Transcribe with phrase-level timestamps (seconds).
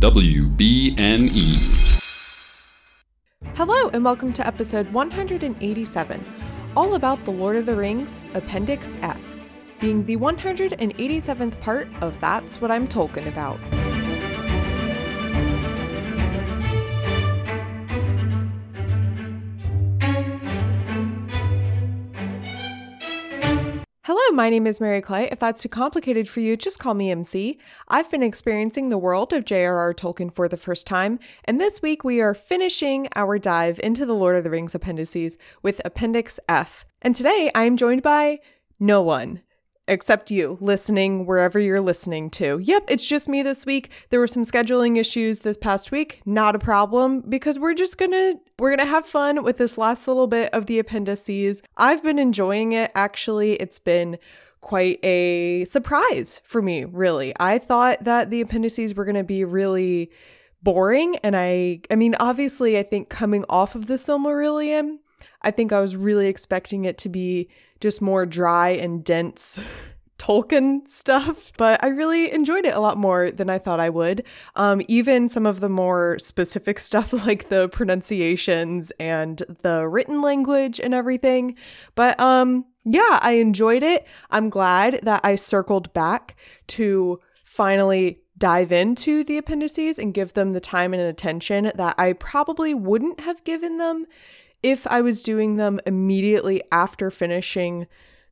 [0.00, 1.36] WBNE.
[3.54, 6.24] Hello, and welcome to episode 187,
[6.74, 9.38] all about The Lord of the Rings, Appendix F,
[9.78, 13.60] being the 187th part of That's What I'm Tolkien About.
[24.32, 25.28] My name is Mary Clay.
[25.30, 27.58] If that's too complicated for you, just call me MC.
[27.88, 29.92] I've been experiencing the world of J.R.R.
[29.92, 34.14] Tolkien for the first time, and this week we are finishing our dive into the
[34.14, 36.84] Lord of the Rings appendices with Appendix F.
[37.02, 38.38] And today I am joined by
[38.78, 39.42] no one
[39.90, 42.58] except you listening wherever you're listening to.
[42.62, 43.90] Yep, it's just me this week.
[44.08, 46.22] There were some scheduling issues this past week.
[46.24, 49.76] Not a problem because we're just going to we're going to have fun with this
[49.76, 51.62] last little bit of the appendices.
[51.76, 53.54] I've been enjoying it actually.
[53.54, 54.18] It's been
[54.60, 57.34] quite a surprise for me, really.
[57.40, 60.10] I thought that the appendices were going to be really
[60.62, 64.98] boring and I I mean obviously I think coming off of the Silmarillion,
[65.42, 67.48] I think I was really expecting it to be
[67.80, 69.62] just more dry and dense
[70.18, 74.22] Tolkien stuff, but I really enjoyed it a lot more than I thought I would.
[74.54, 80.78] Um, even some of the more specific stuff, like the pronunciations and the written language
[80.78, 81.56] and everything.
[81.94, 84.06] But um, yeah, I enjoyed it.
[84.30, 86.36] I'm glad that I circled back
[86.68, 92.14] to finally dive into the appendices and give them the time and attention that I
[92.14, 94.06] probably wouldn't have given them
[94.62, 97.86] if I was doing them immediately after finishing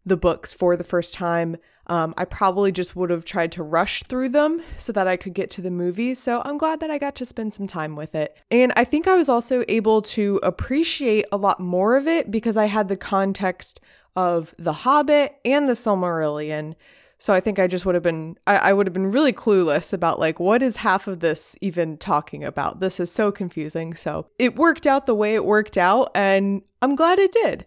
[0.04, 4.02] the books for the first time, um, I probably just would have tried to rush
[4.02, 6.18] through them so that I could get to the movies.
[6.18, 8.36] So I'm glad that I got to spend some time with it.
[8.50, 12.56] And I think I was also able to appreciate a lot more of it because
[12.56, 13.80] I had the context
[14.14, 16.74] of The Hobbit and The Silmarillion.
[17.19, 19.92] So I think I just would have been I, I, would have been really clueless
[19.92, 22.78] about like what is half of this even talking about.
[22.78, 23.94] This is so confusing.
[23.94, 27.67] So it worked out the way it worked out, and I'm glad it did.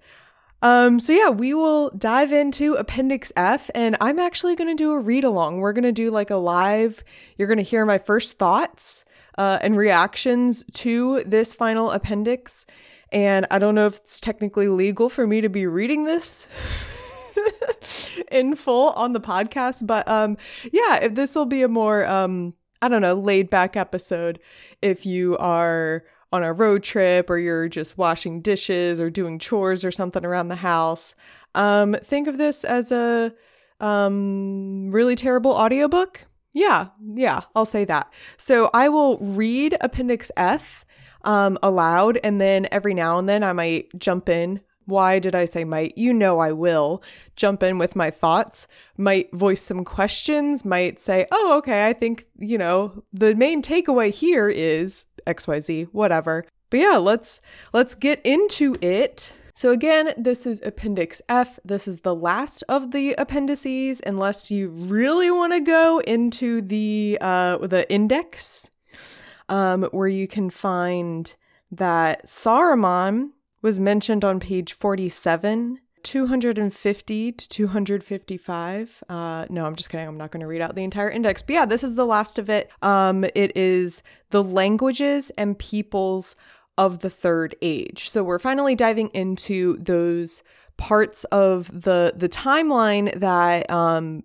[0.62, 5.00] Um, so yeah, we will dive into Appendix F, and I'm actually gonna do a
[5.00, 5.60] read along.
[5.60, 7.04] We're gonna do like a live,
[7.38, 9.04] you're gonna hear my first thoughts
[9.38, 12.66] uh, and reactions to this final appendix.
[13.12, 16.48] And I don't know if it's technically legal for me to be reading this
[18.32, 19.88] in full on the podcast.
[19.88, 20.38] But um,
[20.72, 24.40] yeah, if this will be a more um, I don't know, laid back episode
[24.82, 29.86] if you are on a road trip or you're just washing dishes or doing chores
[29.86, 31.14] or something around the house.
[31.54, 33.34] Um, think of this as a
[33.80, 36.26] um, really terrible audiobook.
[36.54, 38.12] Yeah, yeah, I'll say that.
[38.38, 40.86] So I will read Appendix F
[41.24, 45.46] um, aloud, and then every now and then I might jump in why did I
[45.46, 45.98] say might?
[45.98, 47.04] You know, I will
[47.36, 52.26] jump in with my thoughts, might voice some questions, might say, oh, okay, I think,
[52.38, 56.46] you know, the main takeaway here is XYZ, whatever.
[56.70, 57.42] But yeah, let's
[57.74, 59.34] let's get into it.
[59.54, 61.60] So again, this is Appendix F.
[61.66, 67.18] This is the last of the appendices, unless you really want to go into the
[67.20, 68.72] uh, the index,
[69.50, 71.36] um, where you can find
[71.72, 79.04] that Saruman was mentioned on page 47, 250 to 255.
[79.08, 80.08] Uh, no, I'm just kidding.
[80.08, 81.42] I'm not going to read out the entire index.
[81.42, 82.72] But yeah, this is the last of it.
[82.82, 86.36] Um, it is the languages and peoples
[86.78, 88.10] of the third age.
[88.10, 90.44] So we're finally diving into those
[90.78, 94.24] parts of the the timeline that um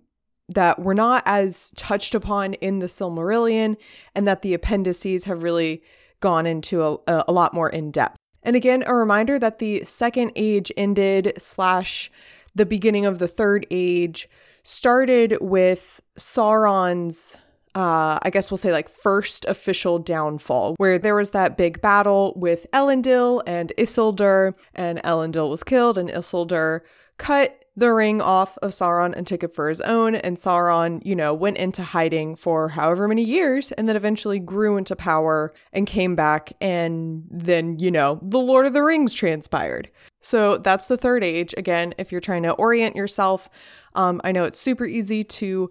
[0.49, 3.75] that were not as touched upon in the Silmarillion
[4.15, 5.83] and that the appendices have really
[6.19, 8.17] gone into a, a lot more in depth.
[8.47, 12.09] And again, a reminder that the second age ended slash
[12.55, 14.29] the beginning of the third age
[14.63, 17.37] started with Sauron's
[17.75, 22.33] uh, I guess we'll say like first official downfall, where there was that big battle
[22.35, 26.81] with Elendil and Isildur, and Elendil was killed, and Isildur
[27.19, 30.15] cut the ring off of Sauron and took it for his own.
[30.15, 34.77] And Sauron, you know, went into hiding for however many years and then eventually grew
[34.77, 36.51] into power and came back.
[36.59, 39.91] And then, you know, the Lord of the Rings transpired.
[40.21, 41.53] So that's the third age.
[41.55, 43.47] Again, if you're trying to orient yourself,
[43.93, 45.69] um, I know it's super easy to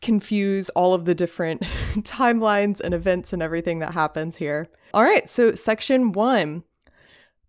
[0.00, 1.62] confuse all of the different
[2.02, 4.68] timelines and events and everything that happens here.
[4.94, 6.62] All right, so section one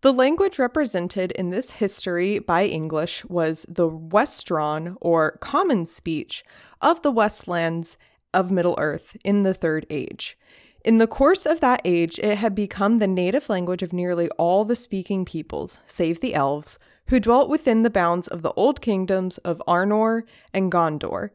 [0.01, 6.43] the language represented in this history by English was the Westron or common speech
[6.81, 7.97] of the Westlands
[8.33, 10.37] of Middle Earth in the Third Age.
[10.85, 14.63] In the course of that age, it had become the native language of nearly all
[14.63, 19.37] the speaking peoples, save the elves, who dwelt within the bounds of the old kingdoms
[19.39, 20.23] of Arnor
[20.53, 21.31] and Gondor.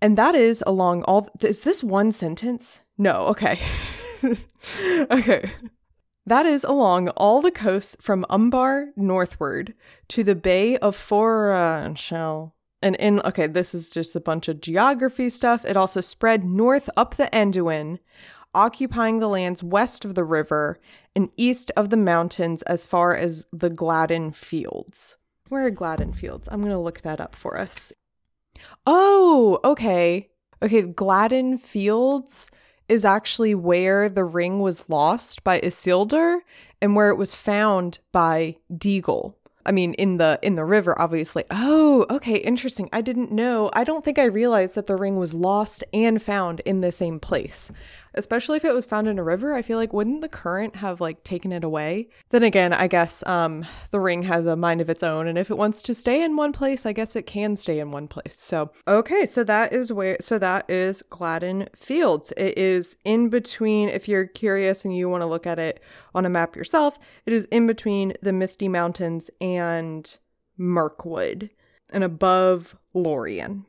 [0.00, 1.22] And that is along all.
[1.40, 2.82] Th- is this one sentence?
[2.96, 3.58] No, okay.
[5.10, 5.50] okay.
[6.26, 9.74] That is along all the coasts from Umbar northward
[10.08, 12.54] to the Bay of Shell.
[12.80, 15.64] And in, okay, this is just a bunch of geography stuff.
[15.64, 17.98] It also spread north up the Anduin,
[18.54, 20.78] occupying the lands west of the river
[21.14, 25.16] and east of the mountains as far as the Gladden Fields.
[25.48, 26.48] Where are Gladden Fields?
[26.50, 27.92] I'm going to look that up for us.
[28.86, 30.30] Oh, okay.
[30.62, 32.50] Okay, Gladden Fields
[32.88, 36.40] is actually where the ring was lost by Isildur
[36.80, 39.34] and where it was found by Deagol.
[39.66, 41.44] I mean, in the in the river, obviously.
[41.50, 42.88] Oh, okay, interesting.
[42.92, 43.70] I didn't know.
[43.72, 47.18] I don't think I realized that the ring was lost and found in the same
[47.18, 47.70] place.
[48.14, 51.00] Especially if it was found in a river, I feel like wouldn't the current have
[51.00, 52.08] like taken it away?
[52.30, 55.50] Then again, I guess um the ring has a mind of its own, and if
[55.50, 58.38] it wants to stay in one place, I guess it can stay in one place.
[58.38, 62.32] So okay, so that is where so that is Gladden Fields.
[62.36, 63.88] It is in between.
[63.88, 65.80] If you're curious and you want to look at it
[66.14, 70.16] on a map yourself, it is in between the Misty Mountains and
[70.56, 71.50] Mirkwood
[71.90, 73.66] and above Lorien.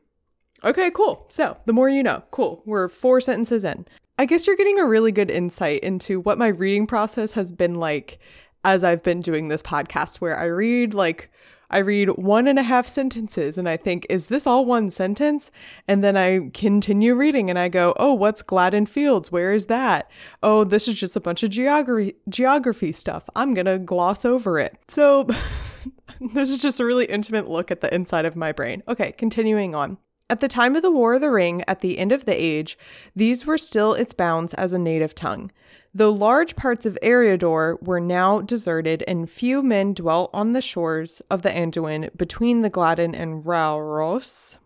[0.63, 1.25] Okay, cool.
[1.29, 2.23] So, the more you know.
[2.31, 2.63] Cool.
[2.65, 3.85] We're four sentences in.
[4.17, 7.75] I guess you're getting a really good insight into what my reading process has been
[7.75, 8.19] like
[8.63, 11.29] as I've been doing this podcast, where I read like
[11.69, 15.51] I read one and a half sentences and I think, is this all one sentence?
[15.87, 19.31] And then I continue reading and I go, oh, what's Gladden Fields?
[19.31, 20.09] Where is that?
[20.43, 23.23] Oh, this is just a bunch of geography geography stuff.
[23.35, 24.77] I'm gonna gloss over it.
[24.87, 25.23] So
[26.33, 28.83] this is just a really intimate look at the inside of my brain.
[28.87, 29.97] Okay, continuing on.
[30.27, 32.79] At the time of the War of the Ring, at the end of the age,
[33.15, 35.51] these were still its bounds as a native tongue.
[35.93, 41.21] Though large parts of Eriador were now deserted and few men dwelt on the shores
[41.29, 44.57] of the Anduin between the Gladden and Rauros.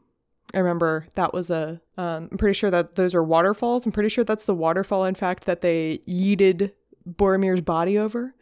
[0.54, 1.82] I remember that was a.
[1.98, 3.86] am um, pretty sure that those are waterfalls.
[3.86, 6.72] I'm pretty sure that's the waterfall, in fact, that they yeeted
[7.08, 8.34] Boromir's body over.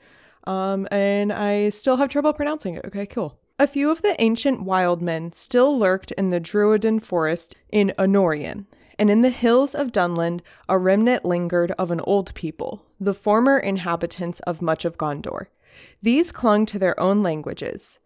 [0.45, 2.85] Um, and I still have trouble pronouncing it.
[2.85, 3.37] Okay, cool.
[3.59, 8.68] A few of the ancient wild men still lurked in the Druidan forest in Anorien,
[9.00, 13.57] and in the hills of Dunland a remnant lingered of an old people, the former
[13.57, 15.48] inhabitants of much of Gondor.
[16.04, 17.98] These clung to their own languages.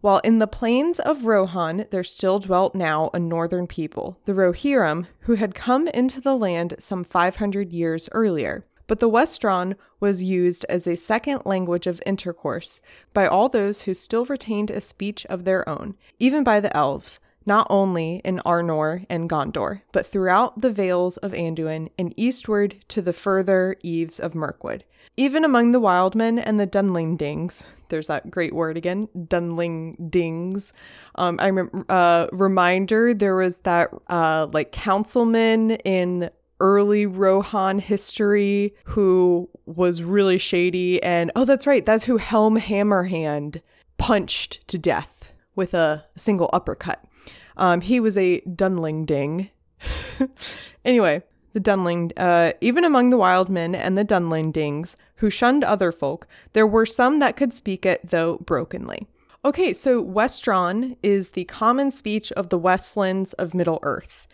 [0.00, 5.08] While in the plains of Rohan there still dwelt now a northern people, the Rohirrim,
[5.22, 8.64] who had come into the land some 500 years earlier.
[8.90, 12.80] But the Westron was used as a second language of intercourse
[13.14, 17.20] by all those who still retained a speech of their own, even by the elves,
[17.46, 23.00] not only in Arnor and Gondor, but throughout the vales of Anduin and eastward to
[23.00, 24.82] the further eaves of Mirkwood.
[25.16, 30.72] Even among the Wildmen and the Dunlendings, there's that great word again, Dunlendings.
[31.14, 36.30] Um, I remember, uh, reminder there was that uh, like councilman in
[36.60, 43.60] early Rohan history who was really shady, and oh, that's right, that's who Helm Hammerhand
[43.98, 47.04] punched to death with a single uppercut.
[47.56, 49.50] Um, he was a Dunling Ding.
[50.84, 51.22] anyway,
[51.52, 55.92] the Dunling, uh, even among the wild men and the Dunling Dings, who shunned other
[55.92, 59.06] folk, there were some that could speak it, though brokenly.
[59.44, 64.28] Okay, so Westron is the common speech of the Westlands of Middle Earth.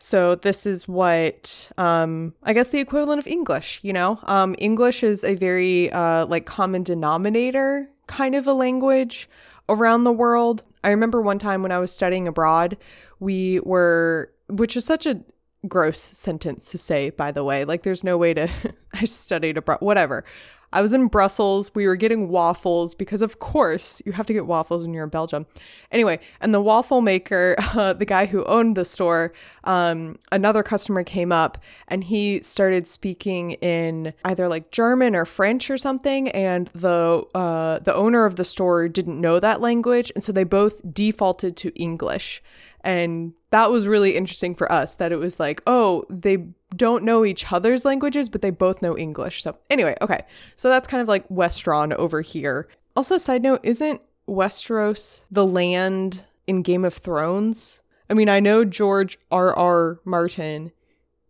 [0.00, 3.80] So this is what um, I guess the equivalent of English.
[3.82, 9.28] You know, um, English is a very uh, like common denominator kind of a language
[9.68, 10.64] around the world.
[10.82, 12.76] I remember one time when I was studying abroad,
[13.20, 15.20] we were, which is such a
[15.68, 17.64] gross sentence to say, by the way.
[17.64, 18.50] Like, there's no way to,
[18.92, 20.24] I studied abroad, whatever.
[20.72, 21.74] I was in Brussels.
[21.74, 25.10] We were getting waffles because, of course, you have to get waffles when you're in
[25.10, 25.46] Belgium.
[25.90, 29.32] Anyway, and the waffle maker, uh, the guy who owned the store,
[29.64, 31.58] um, another customer came up
[31.88, 36.28] and he started speaking in either like German or French or something.
[36.30, 40.44] And the uh, the owner of the store didn't know that language, and so they
[40.44, 42.42] both defaulted to English.
[42.82, 46.46] And that was really interesting for us that it was like, oh, they
[46.76, 49.42] don't know each other's languages, but they both know English.
[49.42, 50.22] So, anyway, okay.
[50.56, 52.68] So that's kind of like Westron over here.
[52.96, 57.82] Also, side note, isn't Westeros the land in Game of Thrones?
[58.08, 59.56] I mean, I know George R.
[59.56, 60.00] R.
[60.04, 60.72] Martin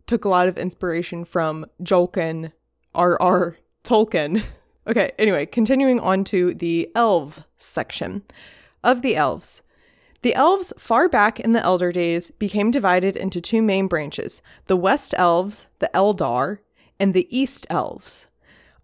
[0.07, 2.51] took a lot of inspiration from Jolkin
[2.93, 3.21] R.
[3.21, 3.57] R.
[3.83, 4.43] Tolkien.
[4.87, 8.23] okay, anyway, continuing on to the elf section.
[8.83, 9.61] Of the elves,
[10.21, 14.75] the elves, far back in the Elder Days, became divided into two main branches the
[14.75, 16.59] West Elves, the Eldar,
[16.99, 18.27] and the East Elves.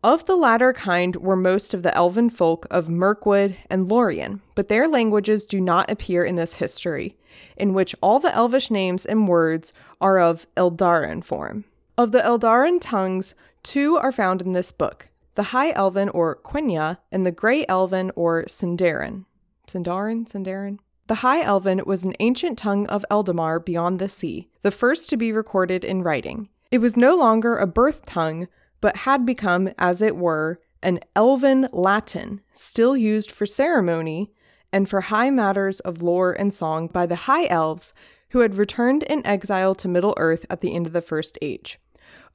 [0.04, 4.70] Of the latter kind were most of the elven folk of Mirkwood and Lorien, but
[4.70, 7.18] their languages do not appear in this history,
[7.56, 11.66] in which all the elvish names and words are of Eldarin form.
[11.98, 16.98] Of the Eldarin tongues, two are found in this book the High Elven or Quenya
[17.12, 19.26] and the Grey Elven or Sindarin.
[19.68, 20.26] Sindarin?
[20.28, 20.80] Sindarin?
[21.08, 25.16] The High Elven was an ancient tongue of Eldamar beyond the sea, the first to
[25.16, 26.50] be recorded in writing.
[26.70, 28.50] It was no longer a birth tongue,
[28.82, 34.34] but had become, as it were, an Elven Latin, still used for ceremony
[34.74, 37.94] and for high matters of lore and song by the High Elves
[38.32, 41.80] who had returned in exile to Middle Earth at the end of the First Age.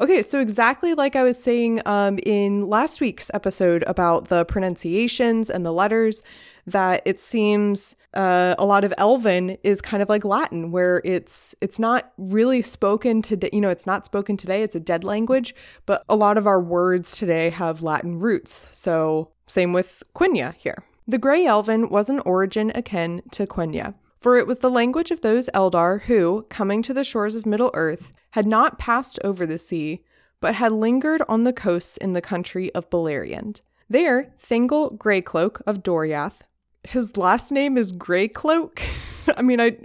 [0.01, 5.51] Okay, so exactly like I was saying um, in last week's episode about the pronunciations
[5.51, 6.23] and the letters,
[6.67, 11.55] that it seems uh, a lot of Elven is kind of like Latin, where it's
[11.61, 13.51] it's not really spoken today.
[13.53, 14.63] You know, it's not spoken today.
[14.63, 15.55] It's a dead language,
[15.87, 18.67] but a lot of our words today have Latin roots.
[18.71, 20.85] So same with Quenya here.
[21.09, 25.21] The Grey Elven was an origin akin to Quenya for it was the language of
[25.21, 29.59] those Eldar who, coming to the shores of Middle Earth, had not passed over the
[29.59, 30.05] sea,
[30.41, 33.63] but had lingered on the coasts in the country of Beleriand.
[33.91, 36.43] There, Thingol Greycloak of Doriath,
[36.85, 38.81] his last name is Greycloak.
[39.37, 39.79] I mean, I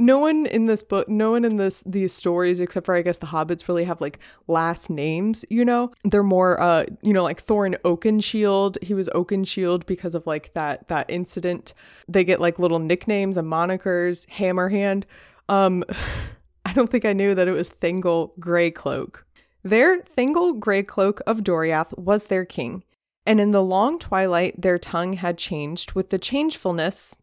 [0.00, 3.18] no one in this book, no one in this these stories, except for I guess
[3.18, 5.44] the hobbits, really have like last names.
[5.50, 8.82] You know, they're more, uh, you know, like Thorin Oakenshield.
[8.82, 11.74] He was Oakenshield because of like that that incident.
[12.08, 14.26] They get like little nicknames and monikers.
[14.28, 15.04] Hammerhand.
[15.48, 15.84] Um,
[16.64, 19.16] I don't think I knew that it was Thingol Greycloak.
[19.62, 22.82] There, Thingol Greycloak of Doriath was their king,
[23.30, 27.14] and in the long twilight their tongue had changed with the changefulness.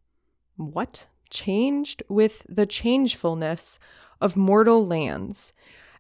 [0.56, 1.08] What?
[1.30, 3.78] changed with the changefulness
[4.22, 5.52] of mortal lands,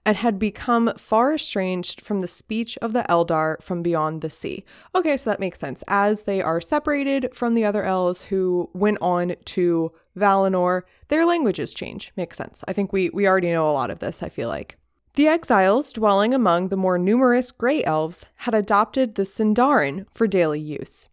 [0.06, 4.64] and had become far estranged from the speech of the Eldar from beyond the sea.
[4.96, 5.84] Okay, so that makes sense.
[5.90, 11.74] As they are separated from the other elves who went on to Valinor, their languages
[11.74, 12.14] change.
[12.16, 12.64] Makes sense.
[12.66, 14.77] I think we, we already know a lot of this, I feel like.
[15.18, 20.62] The exiles dwelling among the more numerous Grey Elves had adopted the Sindarin for daily
[20.62, 21.10] use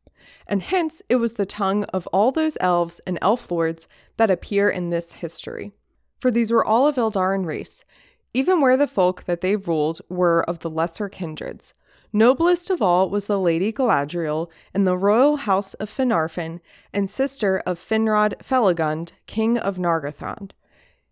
[0.47, 4.69] and hence it was the tongue of all those elves and elf lords that appear
[4.69, 5.73] in this history.
[6.21, 7.85] For these were all of Eldarin race,
[8.33, 11.75] even where the folk that they ruled were of the lesser kindreds.
[12.13, 16.61] Noblest of all was the Lady Galadriel in the royal house of Finarfin
[16.93, 20.53] and sister of Finrod Felagund, king of Nargothrond.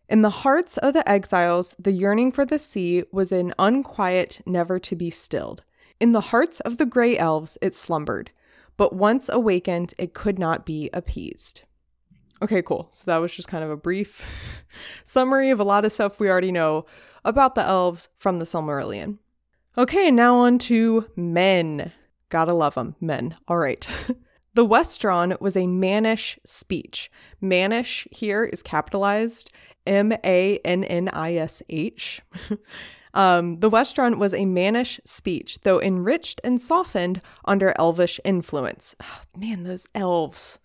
[0.09, 4.78] In the hearts of the exiles, the yearning for the sea was an unquiet, never
[4.78, 5.64] to be stilled.
[6.00, 8.32] In the hearts of the Grey Elves it slumbered,
[8.76, 11.62] but once awakened, it could not be appeased.
[12.42, 12.88] Okay, cool.
[12.90, 14.64] So that was just kind of a brief
[15.04, 16.87] summary of a lot of stuff we already know
[17.25, 19.18] about the elves from the Silmarillion.
[19.78, 21.92] Okay, now on to men.
[22.28, 23.37] Gotta love them, men.
[23.47, 23.87] All right.
[24.54, 27.11] the Westron was a mannish speech.
[27.40, 29.52] Mannish here is capitalized
[29.86, 32.22] M A N N I S H.
[33.14, 38.96] Um, the Westron was a mannish speech, though enriched and softened under elvish influence.
[39.02, 40.58] Oh, man, those elves.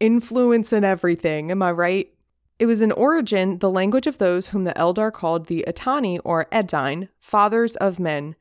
[0.00, 2.10] Influence in everything, am I right?
[2.58, 6.46] It was in origin the language of those whom the Eldar called the Etani or
[6.52, 8.36] Edain, fathers of men,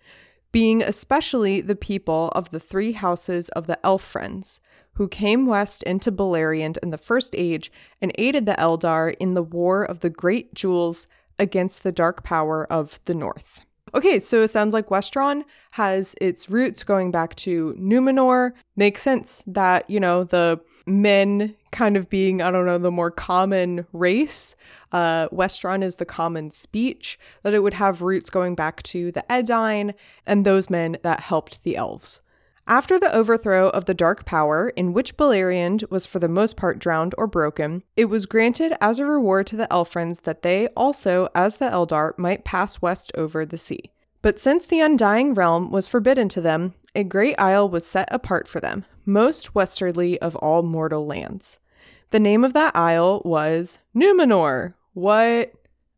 [0.51, 4.59] being especially the people of the three houses of the Elf Friends,
[4.93, 7.71] who came west into Beleriand in the First Age
[8.01, 11.07] and aided the Eldar in the War of the Great Jewels
[11.39, 13.61] against the dark power of the North.
[13.95, 18.53] Okay, so it sounds like Westron has its roots going back to Numenor.
[18.75, 23.11] Makes sense that, you know, the men kind of being, I don't know, the more
[23.11, 24.55] common race,
[24.91, 29.23] uh, Westron is the common speech, that it would have roots going back to the
[29.31, 29.93] Edain
[30.25, 32.21] and those men that helped the elves.
[32.65, 36.79] After the overthrow of the Dark Power, in which Beleriand was for the most part
[36.79, 41.27] drowned or broken, it was granted as a reward to the Elf-friends that they also,
[41.35, 43.91] as the Eldar, might pass west over the sea.
[44.21, 48.47] But since the Undying Realm was forbidden to them, a great isle was set apart
[48.47, 51.59] for them, most westerly of all mortal lands.
[52.11, 54.75] The name of that isle was Numenor.
[54.93, 55.53] What?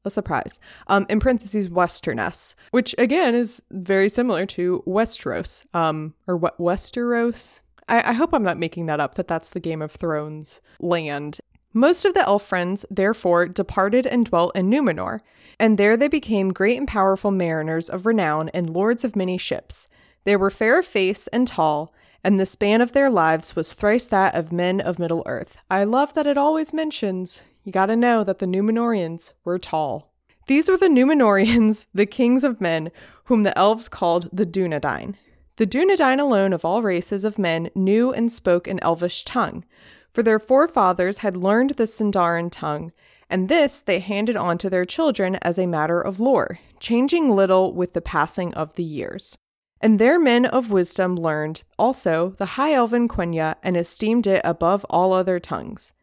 [0.06, 0.60] A surprise.
[0.88, 7.62] Um, in parentheses, Westerness, which again is very similar to Westeros, um, or what Westeros.
[7.88, 9.16] I, I hope I'm not making that up.
[9.16, 11.40] That that's the Game of Thrones land.
[11.74, 15.20] Most of the elf friends, therefore, departed and dwelt in Numenor,
[15.60, 19.88] and there they became great and powerful mariners of renown and lords of many ships.
[20.24, 21.94] They were fair of face and tall,
[22.24, 25.58] and the span of their lives was thrice that of men of Middle Earth.
[25.70, 30.14] I love that it always mentions you gotta know that the Numenorians were tall.
[30.48, 32.92] These were the Numenorians, the kings of men,
[33.26, 35.16] whom the elves called the Dunedain.
[35.58, 39.66] The Dunedain alone of all races of men knew and spoke an elvish tongue,
[40.14, 42.92] for their forefathers had learned the Sindarin tongue,
[43.30, 47.74] and this they handed on to their children as a matter of lore, changing little
[47.74, 49.38] with the passing of the years.
[49.82, 54.86] And their men of wisdom learned also the High Elven Quenya and esteemed it above
[54.90, 55.94] all other tongues.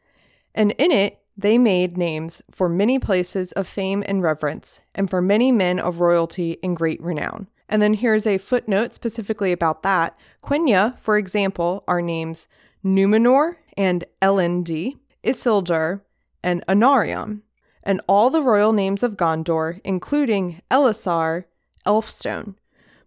[0.55, 5.23] And in it they made names for many places of fame and reverence, and for
[5.23, 7.49] many men of royalty and great renown.
[7.69, 10.19] And then here's a footnote specifically about that.
[10.43, 12.49] Quenya, for example, are names
[12.85, 16.03] Numenor and Elendil, Isildur,
[16.43, 17.41] and Anarion,
[17.83, 21.45] and all the royal names of Gondor, including Elessar,
[21.87, 22.57] Elfstone.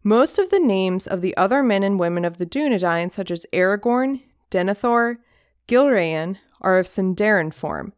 [0.03, 3.45] Most of the names of the other men and women of the Dunedain, such as
[3.53, 5.17] Aragorn, Denethor,
[5.67, 7.93] Gilraen, are of Sindarin form,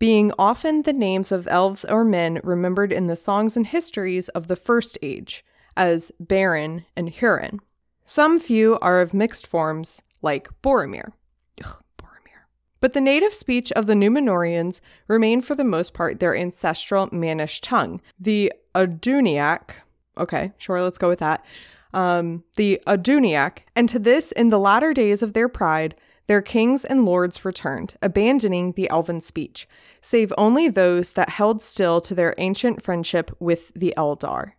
[0.00, 4.48] being often the names of elves or men remembered in the songs and histories of
[4.48, 5.44] the First Age,
[5.76, 7.60] as Beren and Hurin.
[8.06, 11.12] Some few are of mixed forms, like Boromir.
[11.62, 12.46] Ugh, Boromir.
[12.80, 17.60] But the native speech of the Numenoreans remained for the most part their ancestral Mannish
[17.60, 19.72] tongue, the Aduniac.
[20.16, 21.44] Okay, sure, let's go with that.
[21.92, 25.94] Um, the Aduniac, and to this, in the latter days of their pride,
[26.30, 29.68] their kings and lords returned, abandoning the elven speech,
[30.00, 34.52] save only those that held still to their ancient friendship with the Eldar.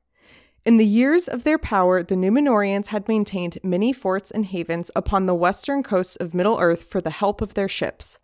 [0.66, 5.28] In the years of their power, the Numenoreans had maintained many forts and havens upon
[5.28, 8.20] the western coasts of Middle Earth for the help of their ships.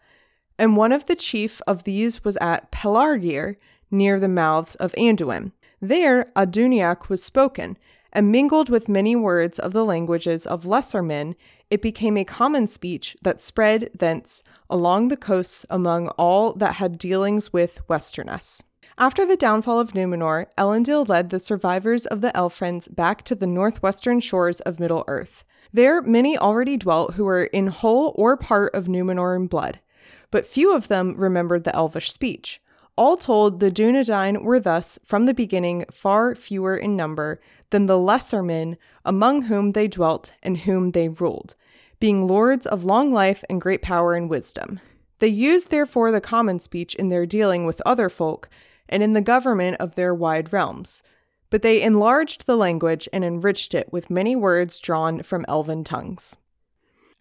[0.60, 3.56] And one of the chief of these was at Pelargir,
[3.90, 5.54] near the mouths of Anduin.
[5.80, 7.78] There, Aduniac was spoken,
[8.12, 11.36] and mingled with many words of the languages of lesser men,
[11.70, 16.98] it became a common speech that spread thence along the coasts among all that had
[16.98, 18.64] dealings with Westerness.
[18.98, 23.46] After the downfall of Numenor, Elendil led the survivors of the Elf-friends back to the
[23.46, 25.44] northwestern shores of Middle Earth.
[25.72, 29.82] There, many already dwelt who were in whole or part of Numenoran blood,
[30.32, 32.62] but few of them remembered the Elvish speech.
[32.96, 38.00] All told, the Dunedain were thus, from the beginning, far fewer in number than the
[38.00, 41.54] lesser men among whom they dwelt and whom they ruled,
[42.00, 44.80] being lords of long life and great power and wisdom.
[45.20, 48.50] They used therefore the common speech in their dealing with other folk,
[48.90, 51.04] and in the government of their wide realms.
[51.50, 56.36] But they enlarged the language and enriched it with many words drawn from elven tongues.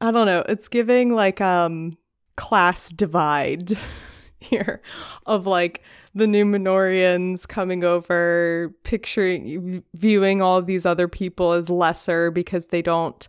[0.01, 1.97] I don't know, it's giving like um
[2.37, 3.73] class divide
[4.41, 4.83] here
[5.25, 5.83] of like
[6.15, 13.27] the Numenoreans coming over, picturing viewing all these other people as lesser because they don't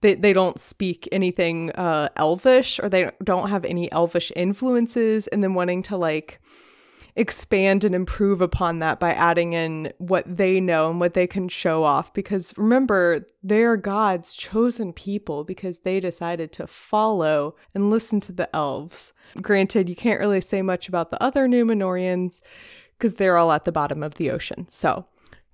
[0.00, 5.42] they, they don't speak anything uh, elvish or they don't have any elvish influences and
[5.42, 6.40] then wanting to like
[7.16, 11.48] expand and improve upon that by adding in what they know and what they can
[11.48, 12.12] show off.
[12.14, 18.54] Because remember, they're God's chosen people because they decided to follow and listen to the
[18.54, 19.12] elves.
[19.40, 22.40] Granted, you can't really say much about the other Numenorians
[22.96, 24.68] because they're all at the bottom of the ocean.
[24.68, 25.06] So,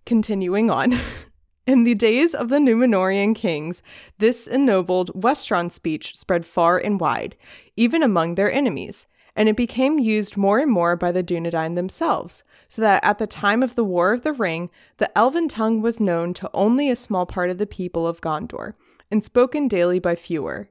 [0.04, 0.94] continuing on.
[1.66, 3.82] In the days of the Numenorian kings,
[4.18, 7.36] this ennobled Westron speech spread far and wide,
[7.76, 12.42] even among their enemies and it became used more and more by the Dunedain themselves,
[12.68, 16.00] so that at the time of the War of the Ring, the Elven tongue was
[16.00, 18.72] known to only a small part of the people of Gondor,
[19.10, 20.70] and spoken daily by fewer.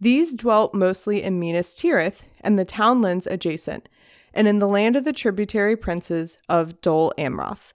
[0.00, 3.88] These dwelt mostly in Minas Tirith and the townlands adjacent,
[4.32, 7.72] and in the land of the tributary princes of Dol Amroth.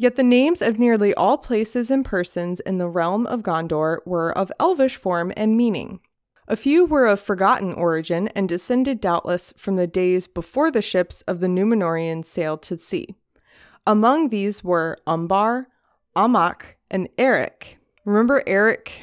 [0.00, 4.30] Yet the names of nearly all places and persons in the realm of Gondor were
[4.30, 5.98] of elvish form and meaning.
[6.46, 11.22] A few were of forgotten origin and descended doubtless from the days before the ships
[11.22, 13.16] of the Numenorians sailed to sea.
[13.88, 15.66] Among these were Umbar,
[16.14, 17.78] Amak, and Eric.
[18.04, 19.00] Remember Eric?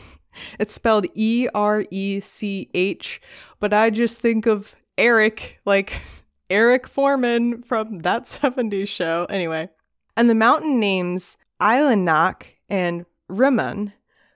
[0.60, 3.20] it's spelled E R E C H,
[3.58, 5.92] but I just think of Eric like
[6.50, 9.26] Eric Forman from that 70s show.
[9.28, 9.68] Anyway,
[10.16, 13.92] and the mountain names Eilenach and Rimmon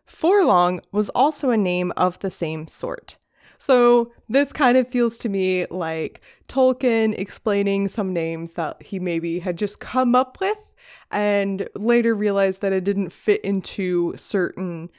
[0.07, 3.19] Forlong was also a name of the same sort.
[3.59, 9.39] So this kind of feels to me like Tolkien explaining some names that he maybe
[9.39, 10.59] had just come up with
[11.11, 14.91] and later realized that it didn't fit into certain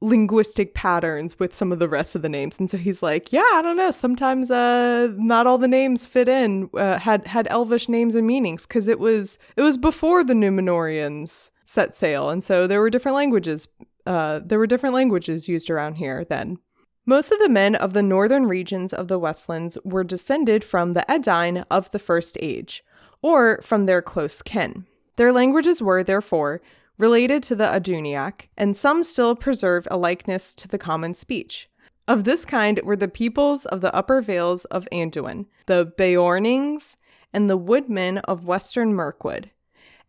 [0.00, 3.42] linguistic patterns with some of the rest of the names and so he's like yeah
[3.54, 7.88] i don't know sometimes uh not all the names fit in uh, had had elvish
[7.88, 12.68] names and meanings because it was it was before the numenorians set sail and so
[12.68, 13.66] there were different languages
[14.08, 16.58] uh, there were different languages used around here then.
[17.04, 21.08] Most of the men of the northern regions of the Westlands were descended from the
[21.10, 22.82] Edain of the First Age,
[23.20, 24.86] or from their close kin.
[25.16, 26.62] Their languages were, therefore,
[26.98, 31.70] related to the Aduniac, and some still preserve a likeness to the common speech.
[32.06, 36.96] Of this kind were the peoples of the upper vales of Anduin, the Beornings,
[37.32, 39.50] and the woodmen of western Mirkwood,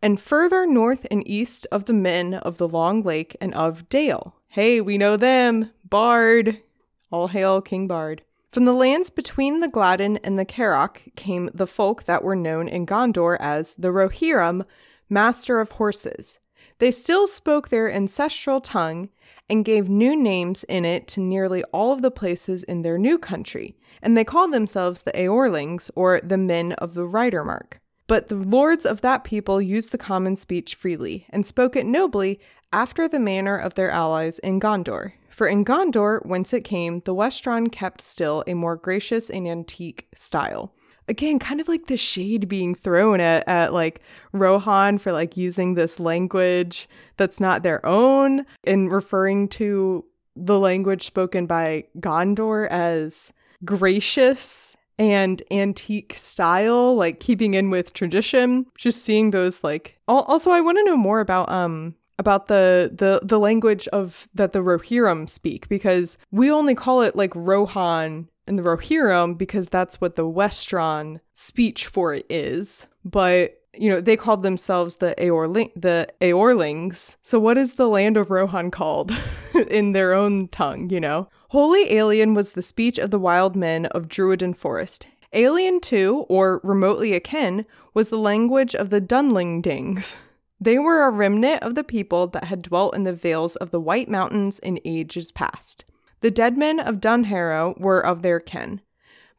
[0.02, 4.34] and further north and east of the men of the Long Lake and of Dale.
[4.48, 5.70] Hey, we know them!
[5.84, 6.60] Bard!
[7.10, 8.22] All hail King Bard.
[8.50, 12.66] From the lands between the Gladden and the Carrock came the folk that were known
[12.66, 14.64] in Gondor as the Rohirrim,
[15.08, 16.38] master of horses.
[16.80, 19.10] They still spoke their ancestral tongue
[19.50, 23.18] and gave new names in it to nearly all of the places in their new
[23.18, 27.80] country, and they called themselves the Eorlings, or the men of the Rider Mark.
[28.06, 32.40] But the lords of that people used the common speech freely, and spoke it nobly
[32.72, 35.12] after the manner of their allies in Gondor.
[35.28, 40.08] For in Gondor, whence it came, the Westron kept still a more gracious and antique
[40.14, 40.72] style
[41.10, 44.00] again kind of like the shade being thrown at, at like
[44.32, 50.04] rohan for like using this language that's not their own and referring to
[50.36, 53.32] the language spoken by gondor as
[53.64, 58.66] gracious and antique style like keeping in with tradition.
[58.76, 63.20] Just seeing those like also i want to know more about um about the the
[63.22, 68.58] the language of that the Rohirrim speak because we only call it like Rohan and
[68.58, 72.86] the Rohirrim because that's what the Westron speech for it is.
[73.04, 77.16] But you know, they called themselves the Eorling the Eorlings.
[77.22, 79.12] So what is the land of Rohan called
[79.70, 81.28] in their own tongue, you know?
[81.50, 85.06] Wholly alien was the speech of the wild men of Druiden Forest.
[85.32, 90.16] Alien too, or remotely akin, was the language of the Dunlendings.
[90.60, 93.80] They were a remnant of the people that had dwelt in the vales of the
[93.80, 95.84] White Mountains in ages past.
[96.20, 98.80] The dead men of Dunharrow were of their kin.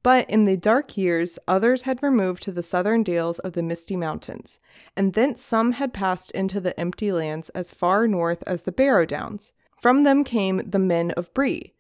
[0.04, 3.96] But in the dark years, others had removed to the southern dales of the Misty
[3.96, 4.58] Mountains,
[4.98, 9.06] and thence some had passed into the empty lands as far north as the Barrow
[9.06, 9.54] Downs.
[9.80, 11.76] From them came the men of Bree.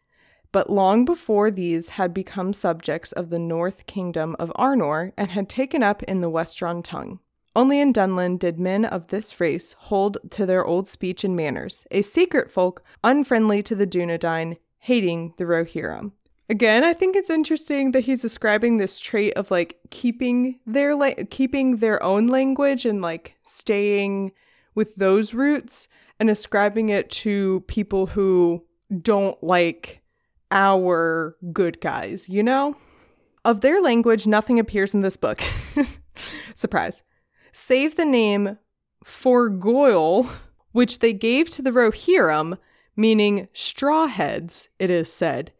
[0.51, 5.49] But long before these had become subjects of the North Kingdom of Arnor and had
[5.49, 7.19] taken up in the Westron tongue.
[7.55, 11.87] Only in Dunland did men of this race hold to their old speech and manners,
[11.89, 16.11] a secret folk, unfriendly to the Dunedain, hating the Rohirrim.
[16.49, 21.23] Again, I think it's interesting that he's describing this trait of like keeping their la-
[21.29, 24.33] keeping their own language and like staying
[24.75, 25.87] with those roots
[26.19, 28.65] and ascribing it to people who
[29.01, 30.01] don't like
[30.51, 32.75] our good guys, you know?
[33.45, 35.41] Of their language, nothing appears in this book.
[36.53, 37.01] Surprise.
[37.53, 38.57] Save the name
[39.03, 40.29] Forgoil,
[40.73, 42.57] which they gave to the Rohirrim
[42.95, 45.51] meaning straw heads, it is said.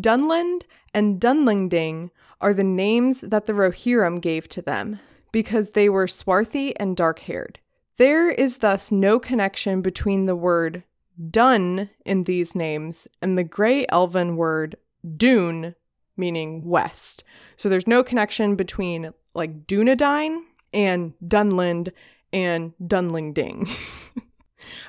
[0.00, 0.62] Dunland
[0.94, 4.98] and Dunlending are the names that the Rohirrim gave to them,
[5.30, 7.58] because they were swarthy and dark haired.
[7.96, 10.82] There is thus no connection between the word
[11.30, 14.76] dun in these names and the Grey Elven word
[15.16, 15.74] dune,
[16.16, 17.22] meaning west.
[17.56, 20.42] So there's no connection between like Dunedain
[20.72, 21.92] and Dunland
[22.32, 23.70] and Dunlending.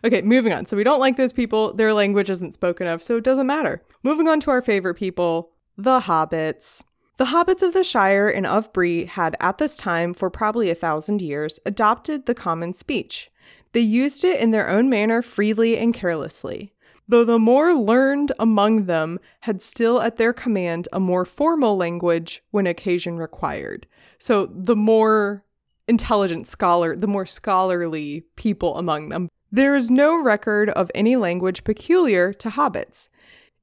[0.04, 0.66] Okay, moving on.
[0.66, 1.74] So we don't like those people.
[1.74, 3.82] Their language isn't spoken of, so it doesn't matter.
[4.04, 6.84] Moving on to our favorite people, the hobbits.
[7.18, 10.76] The hobbits of the Shire and of Bree had, at this time, for probably a
[10.76, 13.30] thousand years, adopted the common speech.
[13.74, 16.74] They used it in their own manner freely and carelessly,
[17.08, 22.44] though the more learned among them had still at their command a more formal language
[22.52, 23.88] when occasion required.
[24.20, 25.44] So the more
[25.88, 31.64] intelligent scholar, the more scholarly people among them there is no record of any language
[31.64, 33.08] peculiar to hobbits.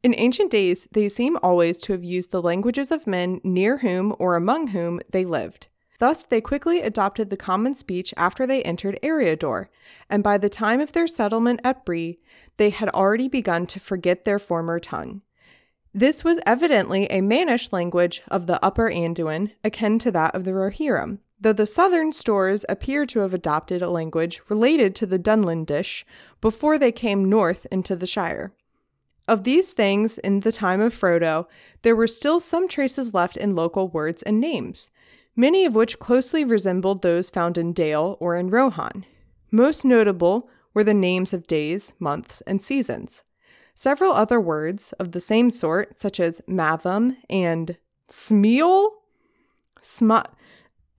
[0.05, 4.15] In ancient days, they seem always to have used the languages of men near whom
[4.21, 5.67] or among whom they lived.
[5.99, 9.67] Thus, they quickly adopted the common speech after they entered Eriador,
[10.09, 12.21] and by the time of their settlement at Bree,
[12.57, 15.23] they had already begun to forget their former tongue.
[15.93, 20.53] This was evidently a mannish language of the Upper Anduin, akin to that of the
[20.53, 26.05] Rohirrim though the southern Stoors appear to have adopted a language related to the Dunlendish
[26.41, 28.53] before they came north into the Shire.
[29.27, 31.47] Of these things, in the time of Frodo,
[31.83, 34.91] there were still some traces left in local words and names,
[35.37, 39.07] many of which closely resembled those found in Dale or in Rohan.
[39.51, 43.23] Most notable were the names of days, months, and seasons.
[43.75, 47.77] Several other words of the same sort, such as Mathom and
[48.09, 48.91] Smial,
[49.81, 50.29] Sma-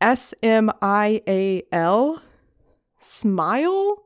[0.02, 2.22] S M I A L,
[3.00, 4.04] smile,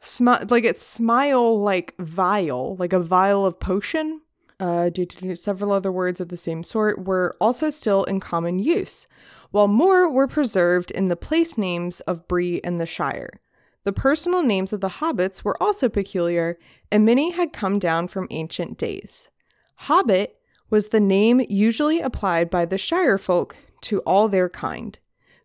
[0.00, 4.20] smile like it's smile like vial, like a vial of potion.
[4.60, 8.58] Uh, due to several other words of the same sort were also still in common
[8.58, 9.06] use,
[9.52, 13.40] while more were preserved in the place names of Bree and the Shire.
[13.84, 16.58] The personal names of the hobbits were also peculiar,
[16.92, 19.30] and many had come down from ancient days.
[19.76, 20.36] Hobbit
[20.68, 24.98] was the name usually applied by the Shire folk to all their kind.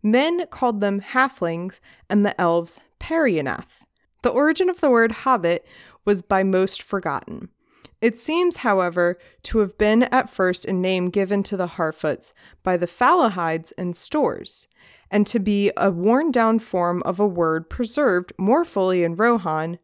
[0.06, 1.80] Men called them halflings
[2.12, 3.88] and the elves Periannath.
[4.22, 5.66] The origin of the word hobbit
[6.06, 7.50] was by most forgotten.
[8.02, 12.78] It seems, however, to have been at first a name given to the Harfoots by
[12.78, 14.68] the Fallohides and Stoors,
[15.10, 19.80] and to be a worn down form of a word preserved more fully in Rohan,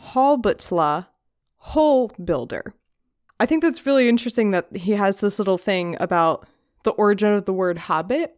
[0.00, 1.08] Halbutla,
[1.56, 2.72] hole builder.
[3.38, 6.48] I think that's really interesting that he has this little thing about
[6.84, 8.37] the origin of the word hobbit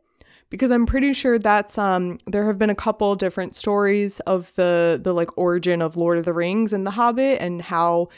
[0.51, 5.01] because I'm pretty sure that's um there have been a couple different stories of the
[5.03, 8.09] the like origin of Lord of the Rings and the Hobbit and how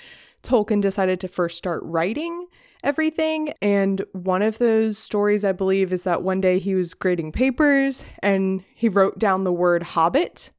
[0.43, 2.47] Tolkien decided to first start writing
[2.83, 3.55] everything.
[3.63, 8.05] And one of those stories, I believe, is that one day he was grading papers
[8.23, 10.51] and he wrote down the word hobbit.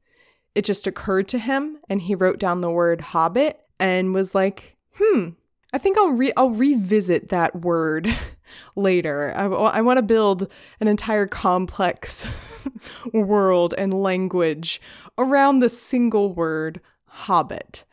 [0.54, 4.76] It just occurred to him and he wrote down the word hobbit and was like,
[4.94, 5.30] hmm,
[5.74, 8.08] I think I'll re- I'll revisit that word
[8.76, 9.34] later.
[9.36, 12.24] I, I want to build an entire complex
[13.12, 14.80] world and language
[15.18, 17.84] around the single word hobbit.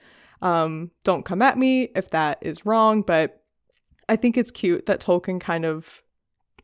[0.44, 3.42] Um, don't come at me if that is wrong, but
[4.08, 6.04] I think it's cute that Tolkien kind of,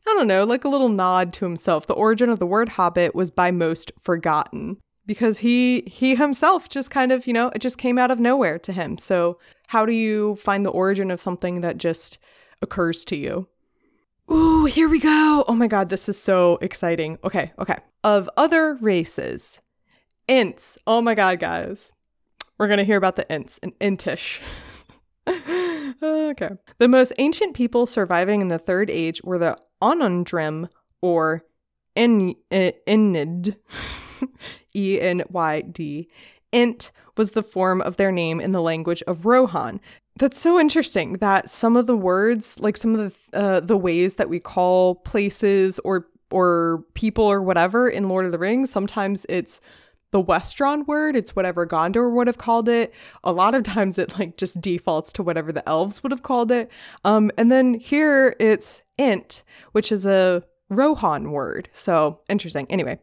[0.06, 1.86] I don't know, like a little nod to himself.
[1.86, 6.92] The origin of the word hobbit was by most forgotten because he he himself just
[6.92, 8.98] kind of, you know, it just came out of nowhere to him.
[8.98, 12.18] So, how do you find the origin of something that just
[12.62, 13.48] occurs to you?
[14.30, 15.44] Ooh, here we go.
[15.46, 17.18] Oh my god, this is so exciting.
[17.22, 17.76] Okay, okay.
[18.02, 19.60] Of other races.
[20.28, 20.76] ints.
[20.86, 21.92] Oh my god, guys.
[22.58, 24.40] We're going to hear about the ints and intish.
[26.02, 26.50] okay.
[26.78, 30.68] The most ancient people surviving in the Third Age were the Onundrim
[31.00, 31.44] or
[31.94, 33.56] En- Enyd.
[34.74, 36.08] E N Y D.
[36.52, 39.80] Ent was the form of their name in the language of Rohan.
[40.16, 43.00] That's so interesting that some of the words, like some of
[43.32, 48.26] the uh, the ways that we call places or or people or whatever in Lord
[48.26, 49.60] of the Rings, sometimes it's
[50.10, 52.94] the Westron word, it's whatever Gondor would have called it.
[53.24, 56.50] A lot of times it like just defaults to whatever the elves would have called
[56.50, 56.70] it.
[57.04, 61.68] Um, and then here it's int, which is a Rohan word.
[61.72, 62.66] So interesting.
[62.70, 62.98] Anyway,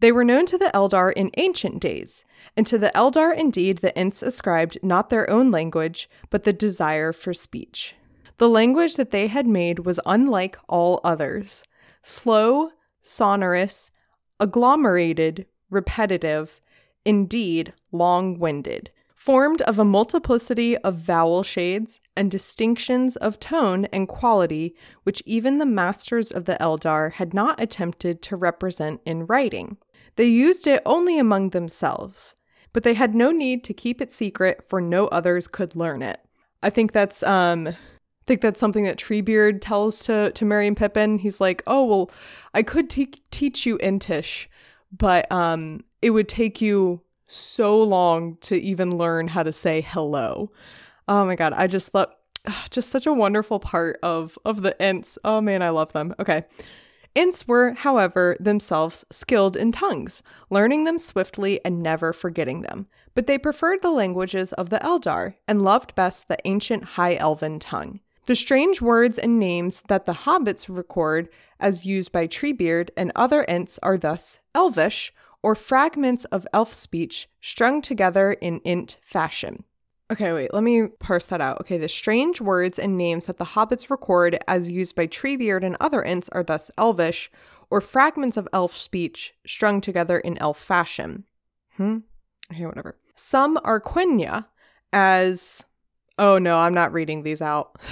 [0.00, 2.24] they were known to the Eldar in ancient days,
[2.56, 7.12] and to the Eldar indeed the Ents ascribed not their own language, but the desire
[7.12, 7.94] for speech.
[8.38, 11.64] The language that they had made was unlike all others
[12.04, 12.70] slow,
[13.02, 13.90] sonorous,
[14.40, 16.60] agglomerated, repetitive,
[17.04, 24.08] indeed long winded, formed of a multiplicity of vowel shades and distinctions of tone and
[24.08, 29.76] quality which even the masters of the Eldar had not attempted to represent in writing.
[30.18, 32.34] They used it only among themselves,
[32.72, 36.18] but they had no need to keep it secret, for no others could learn it.
[36.60, 37.74] I think that's um I
[38.26, 41.20] think that's something that Treebeard tells to to Merry and Pippin.
[41.20, 42.10] He's like, "Oh well,
[42.52, 44.48] I could te- teach you Entish,
[44.90, 50.50] but um, it would take you so long to even learn how to say hello.
[51.06, 52.10] Oh my god, I just love
[52.70, 55.16] just such a wonderful part of of the Ents.
[55.22, 56.12] Oh man, I love them.
[56.18, 56.42] Okay.
[57.18, 62.86] Ents were, however, themselves skilled in tongues, learning them swiftly and never forgetting them.
[63.16, 67.58] But they preferred the languages of the Eldar and loved best the ancient High Elven
[67.58, 67.98] tongue.
[68.26, 71.28] The strange words and names that the hobbits record
[71.58, 77.28] as used by Treebeard and other Ents are thus Elvish, or fragments of elf speech
[77.40, 79.64] strung together in Ent fashion.
[80.10, 81.60] Okay, wait, let me parse that out.
[81.60, 85.76] Okay, the strange words and names that the hobbits record as used by Treebeard and
[85.80, 87.30] other Ents are thus Elvish,
[87.70, 91.24] or fragments of elf speech strung together in elf fashion.
[91.76, 91.98] Hmm?
[92.50, 92.96] Okay, whatever.
[93.14, 94.46] Some are Quenya
[94.92, 95.64] as.
[96.18, 97.78] Oh no, I'm not reading these out.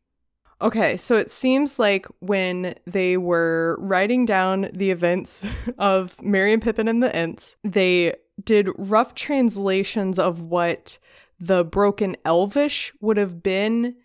[0.62, 5.46] Okay, so it seems like when they were writing down the events
[5.78, 11.00] of Merry and Pippin and the Ents, they did rough translations of what
[11.40, 13.96] the broken Elvish would have been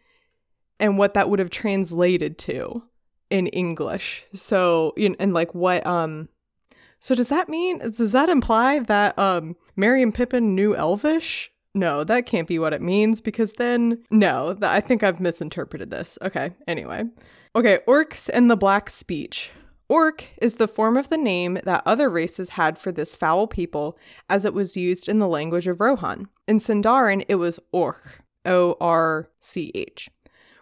[0.79, 2.83] and what that would have translated to
[3.31, 4.25] in English.
[4.33, 6.29] So, and like what um
[7.01, 11.51] so does that mean does that imply that um Merry and Pippin knew Elvish?
[11.75, 15.91] No, that can't be what it means because then no, th- I think I've misinterpreted
[15.91, 16.19] this.
[16.23, 17.05] Okay, anyway.
[17.57, 19.51] Okay, orcs and the black speech.
[19.89, 23.99] Orc is the form of the name that other races had for this foul people
[24.31, 26.29] as it was used in the language of Rohan.
[26.49, 28.01] In Sindarin, it was Orch,
[28.47, 30.09] O R C H.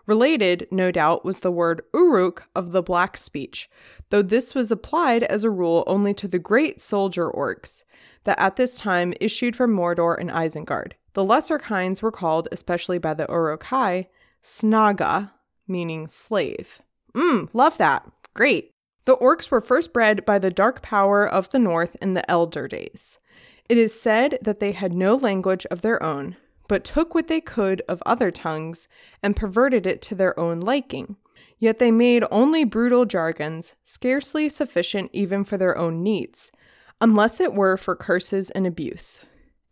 [0.06, 3.70] Related, no doubt, was the word Uruk of the black speech,
[4.10, 7.84] though this was applied as a rule only to the great soldier orcs
[8.24, 10.92] that at this time issued from Mordor and Isengard.
[11.14, 14.08] The lesser kinds were called, especially by the Uruk-hai,
[14.42, 15.30] Snaga,
[15.68, 16.80] meaning slave.
[17.14, 18.10] Mmm, love that.
[18.34, 18.70] Great.
[19.04, 22.68] The orcs were first bred by the dark power of the north in the Elder
[22.68, 23.18] days.
[23.68, 26.36] It is said that they had no language of their own,
[26.68, 28.88] but took what they could of other tongues
[29.22, 31.16] and perverted it to their own liking.
[31.58, 36.50] Yet they made only brutal jargons, scarcely sufficient even for their own needs,
[37.00, 39.20] unless it were for curses and abuse.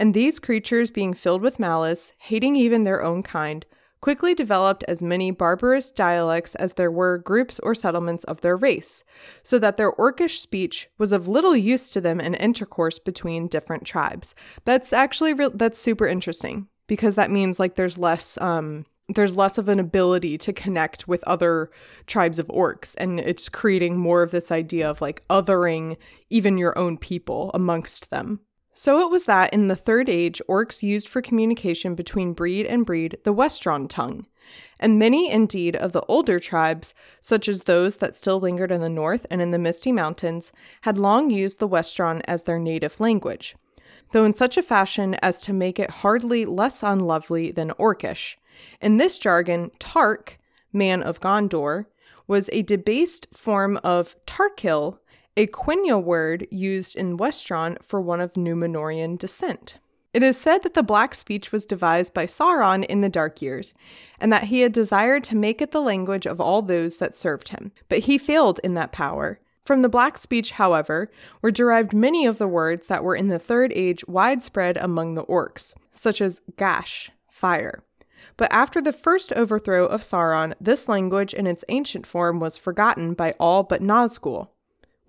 [0.00, 3.66] And these creatures, being filled with malice, hating even their own kind,
[4.00, 9.04] quickly developed as many barbarous dialects as there were groups or settlements of their race,
[9.42, 13.84] so that their orcish speech was of little use to them in intercourse between different
[13.84, 14.34] tribes.
[14.64, 19.58] That's actually re- that's super interesting because that means like there's less um there's less
[19.58, 21.70] of an ability to connect with other
[22.06, 25.96] tribes of orcs and it's creating more of this idea of like othering
[26.30, 28.40] even your own people amongst them
[28.80, 32.86] so it was that in the Third Age, orcs used for communication between breed and
[32.86, 34.24] breed the Westron tongue.
[34.80, 38.88] And many, indeed, of the older tribes, such as those that still lingered in the
[38.88, 43.54] north and in the Misty Mountains, had long used the Westron as their native language,
[44.12, 48.36] though in such a fashion as to make it hardly less unlovely than Orcish.
[48.80, 50.38] In this jargon, Tark,
[50.72, 51.84] man of Gondor,
[52.26, 55.00] was a debased form of Tarkil,
[55.40, 59.78] a Quenya word used in Westron for one of Númenórean descent.
[60.12, 63.72] It is said that the black speech was devised by Sauron in the Dark Years,
[64.20, 67.48] and that he had desired to make it the language of all those that served
[67.48, 69.40] him, but he failed in that power.
[69.64, 73.38] From the black speech, however, were derived many of the words that were in the
[73.38, 77.82] Third Age widespread among the orcs, such as gash, fire.
[78.36, 83.14] But after the first overthrow of Sauron, this language in its ancient form was forgotten
[83.14, 84.48] by all but Nazgul,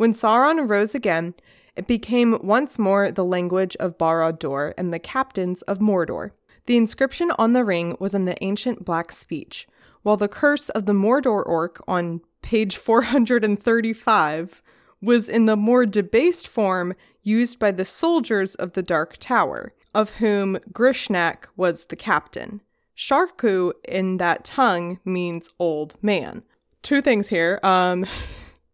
[0.02, 1.36] when Sauron arose again,
[1.76, 6.32] it became once more the language of Barad-dûr and the captains of Mordor.
[6.66, 9.68] The inscription on the ring was in the ancient black speech,
[10.02, 14.64] while the curse of the Mordor orc on page 435
[15.04, 20.14] was in the more debased form used by the soldiers of the Dark Tower, of
[20.14, 22.62] whom Grishnákh was the captain.
[22.98, 26.42] Sharku in that tongue means old man.
[26.82, 27.60] Two things here.
[27.62, 28.08] Um,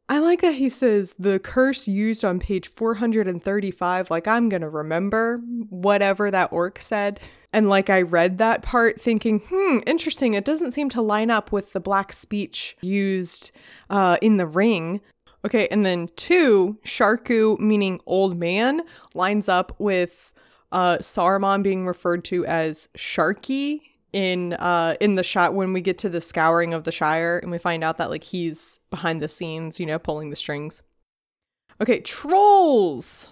[0.09, 5.39] I like that he says the curse used on page 435, like I'm gonna remember
[5.69, 7.19] whatever that orc said.
[7.51, 10.33] And like I read that part thinking, hmm, interesting.
[10.33, 13.51] It doesn't seem to line up with the black speech used
[13.89, 15.01] uh, in the ring.
[15.43, 18.81] Okay, and then two, Sharku, meaning old man,
[19.13, 20.31] lines up with
[20.71, 23.81] uh, Saruman being referred to as Sharky
[24.17, 27.51] in uh in the shot when we get to the scouring of the Shire and
[27.51, 30.81] we find out that like he's behind the scenes, you know, pulling the strings.
[31.79, 33.29] Okay, trolls.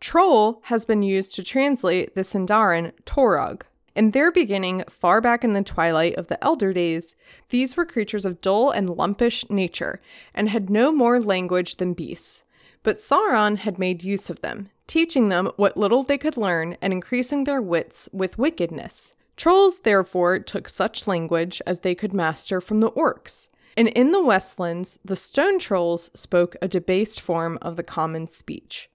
[0.00, 3.62] Troll has been used to translate the Sindarin Torog.
[3.94, 7.14] In their beginning, far back in the twilight of the Elder Days,
[7.50, 10.00] these were creatures of dull and lumpish nature
[10.32, 12.44] and had no more language than beasts.
[12.82, 16.92] But Sauron had made use of them, teaching them what little they could learn and
[16.92, 19.14] increasing their wits with wickedness.
[19.36, 23.48] Trolls, therefore, took such language as they could master from the orcs.
[23.76, 28.90] And in the Westlands, the stone trolls spoke a debased form of the common speech.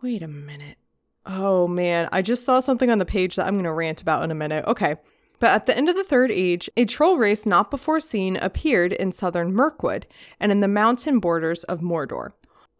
[0.00, 0.78] Wait a minute.
[1.26, 4.24] Oh man, I just saw something on the page that I'm going to rant about
[4.24, 4.64] in a minute.
[4.66, 4.96] Okay.
[5.38, 8.92] But at the end of the Third Age, a troll race not before seen appeared
[8.92, 10.06] in southern Mirkwood
[10.40, 12.32] and in the mountain borders of Mordor.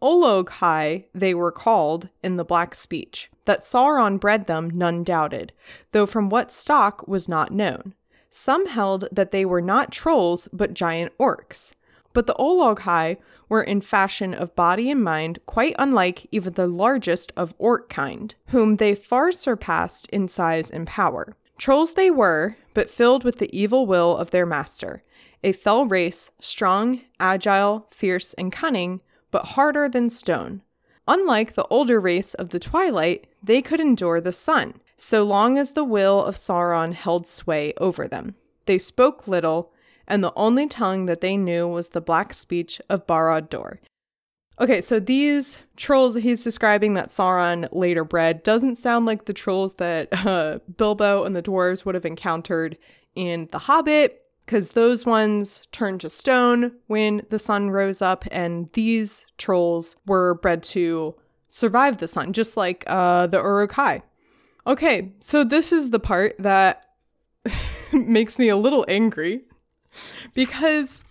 [0.03, 3.31] Olog-hai they were called in the Black Speech.
[3.45, 5.53] That Sauron bred them none doubted,
[5.93, 7.93] though from what stock was not known.
[8.29, 11.73] Some held that they were not trolls but giant orcs.
[12.11, 17.31] But the Olog-hai were in fashion of body and mind quite unlike even the largest
[17.37, 21.37] of orc kind, whom they far surpassed in size and power.
[21.57, 25.01] Trolls they were, but filled with the evil will of their master,
[25.45, 28.99] a fell race, strong, agile, fierce, and cunning,
[29.33, 30.61] but harder than stone.
[31.07, 35.71] Unlike the older race of the Twilight, they could endure the sun, so long as
[35.71, 38.35] the will of Sauron held sway over them.
[38.67, 39.73] They spoke little,
[40.07, 43.79] and the only tongue that they knew was the black speech of Barad-dûr.
[44.61, 49.33] Okay, so these trolls that he's describing that Sauron later bred doesn't sound like the
[49.33, 52.77] trolls that uh, Bilbo and the dwarves would have encountered
[53.15, 58.69] in The Hobbit, because those ones turned to stone when the sun rose up, and
[58.73, 61.15] these trolls were bred to
[61.49, 64.03] survive the sun, just like uh, the Uruk-hai.
[64.65, 66.85] Okay, so this is the part that
[67.93, 69.41] makes me a little angry
[70.33, 71.03] because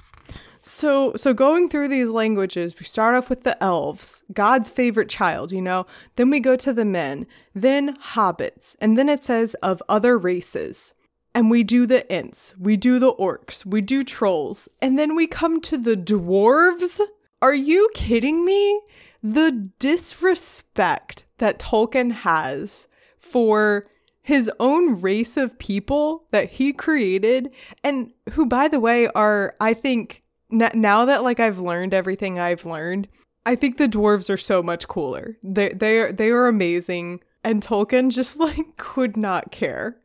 [0.60, 5.52] so so going through these languages, we start off with the elves, God's favorite child,
[5.52, 5.86] you know.
[6.16, 10.94] Then we go to the men, then hobbits, and then it says of other races.
[11.34, 15.26] And we do the Ents, we do the orcs, we do trolls, and then we
[15.26, 17.00] come to the dwarves?
[17.40, 18.82] Are you kidding me?
[19.22, 23.86] The disrespect that Tolkien has for
[24.22, 27.52] his own race of people that he created
[27.82, 32.66] and who by the way are I think now that like I've learned everything I've
[32.66, 33.08] learned,
[33.44, 35.38] I think the dwarves are so much cooler.
[35.42, 39.98] They they are they are amazing and Tolkien just like could not care.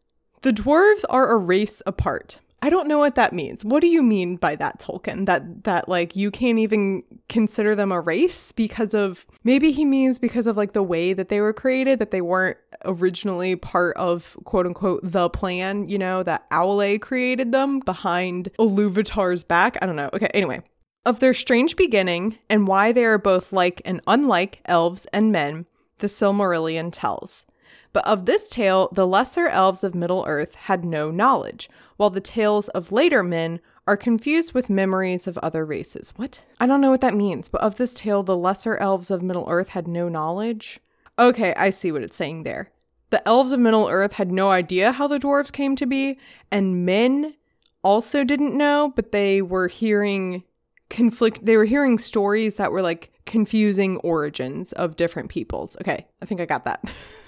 [0.48, 2.40] The dwarves are a race apart.
[2.62, 3.66] I don't know what that means.
[3.66, 5.26] What do you mean by that, Tolkien?
[5.26, 10.20] That that like you can't even consider them a race because of maybe he means
[10.20, 14.38] because of like the way that they were created, that they weren't originally part of
[14.46, 19.78] quote unquote the plan, you know, that Aule created them behind Iluvatar's back.
[19.82, 20.10] I don't know.
[20.14, 20.62] Okay, anyway.
[21.06, 25.66] Of their strange beginning and why they are both like and unlike elves and men,
[25.98, 27.46] the Silmarillion tells.
[27.94, 32.22] But of this tale, the lesser elves of Middle Earth had no knowledge, while the
[32.22, 36.14] tales of later men are confused with memories of other races.
[36.16, 36.44] What?
[36.60, 39.48] I don't know what that means, but of this tale, the lesser elves of Middle
[39.50, 40.80] Earth had no knowledge?
[41.18, 42.70] Okay, I see what it's saying there.
[43.10, 46.20] The elves of Middle Earth had no idea how the dwarves came to be,
[46.52, 47.36] and men
[47.84, 50.44] also didn't know, but they were hearing
[50.90, 55.76] conflict they were hearing stories that were like confusing origins of different peoples.
[55.82, 56.84] Okay, I think I got that.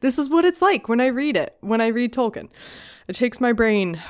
[0.00, 2.48] this is what it's like when I read it, when I read Tolkien.
[3.06, 4.00] It takes my brain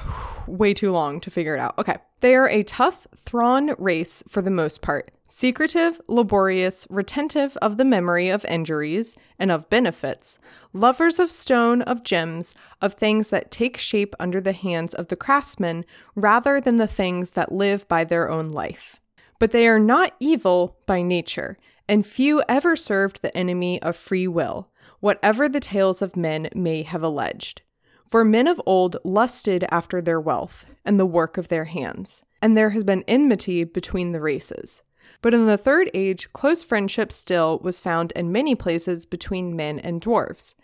[0.47, 1.79] way too long to figure it out.
[1.79, 1.97] Okay.
[2.21, 5.11] They are a tough Thrawn race for the most part.
[5.27, 10.39] Secretive, laborious, retentive of the memory of injuries and of benefits,
[10.73, 15.17] lovers of stone, of gems, of things that take shape under the hands of the
[15.17, 15.85] craftsman
[16.15, 19.01] rather than the things that live by their own life.
[19.39, 21.59] But they are not evil by nature,
[21.89, 24.71] and few ever served the enemy of free will
[25.01, 27.63] whatever the tales of men may have alleged.
[28.11, 32.57] For men of old lusted after their wealth and the work of their hands, and
[32.57, 34.83] there has been enmity between the races.
[35.21, 39.79] But in the Third Age, close friendship still was found in many places between men
[39.79, 40.55] and dwarves.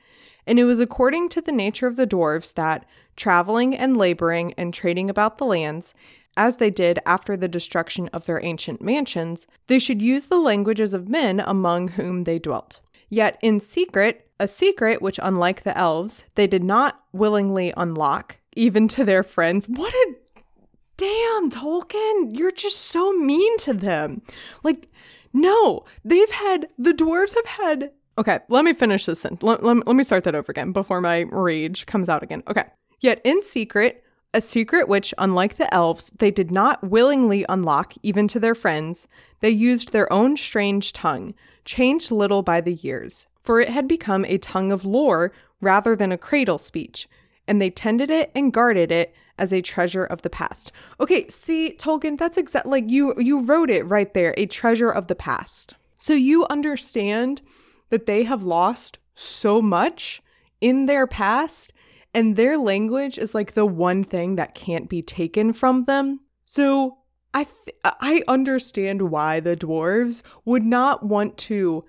[0.47, 4.73] And it was according to the nature of the dwarves that, traveling and laboring and
[4.73, 5.95] trading about the lands,
[6.37, 10.95] as they did after the destruction of their ancient mansions, they should use the languages
[10.95, 12.81] of men among whom they dwelt.
[13.11, 18.89] Yet in secret, a secret which, unlike the elves, they did not willingly unlock, even
[18.89, 19.69] to their friends.
[19.69, 20.15] What a
[20.97, 22.39] damn, Tolkien!
[22.39, 24.23] You're just so mean to them.
[24.63, 24.87] Like,
[25.33, 27.91] no, they've had, the dwarves have had.
[28.17, 29.43] Okay, let me finish this sentence.
[29.43, 32.43] Let, let, let me start that over again before my rage comes out again.
[32.49, 32.65] Okay.
[33.01, 38.29] Yet in secret, a secret which, unlike the elves, they did not willingly unlock even
[38.29, 39.09] to their friends,
[39.41, 44.25] they used their own strange tongue, changed little by the years, for it had become
[44.25, 47.09] a tongue of lore rather than a cradle speech,
[47.49, 50.71] and they tended it and guarded it as a treasure of the past.
[51.01, 55.07] Okay, see, Tolkien, that's exactly like you you wrote it right there, a treasure of
[55.07, 55.75] the past.
[55.97, 57.43] So you understand
[57.89, 60.23] that they have lost so much
[60.61, 61.73] in their past
[62.15, 66.21] and their language is like the one thing that can't be taken from them.
[66.45, 66.99] So
[67.33, 71.85] I th- I understand why the dwarves would not want to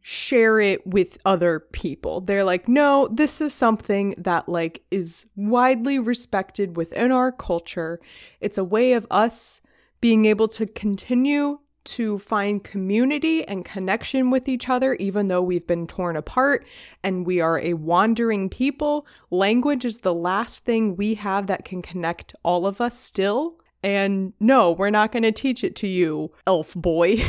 [0.00, 2.20] share it with other people.
[2.20, 8.00] They're like, "No, this is something that like is widely respected within our culture.
[8.40, 9.60] It's a way of us
[10.00, 15.66] being able to continue to find community and connection with each other, even though we've
[15.66, 16.66] been torn apart
[17.02, 19.06] and we are a wandering people.
[19.30, 23.56] Language is the last thing we have that can connect all of us still.
[23.82, 27.22] And no, we're not going to teach it to you, elf boy.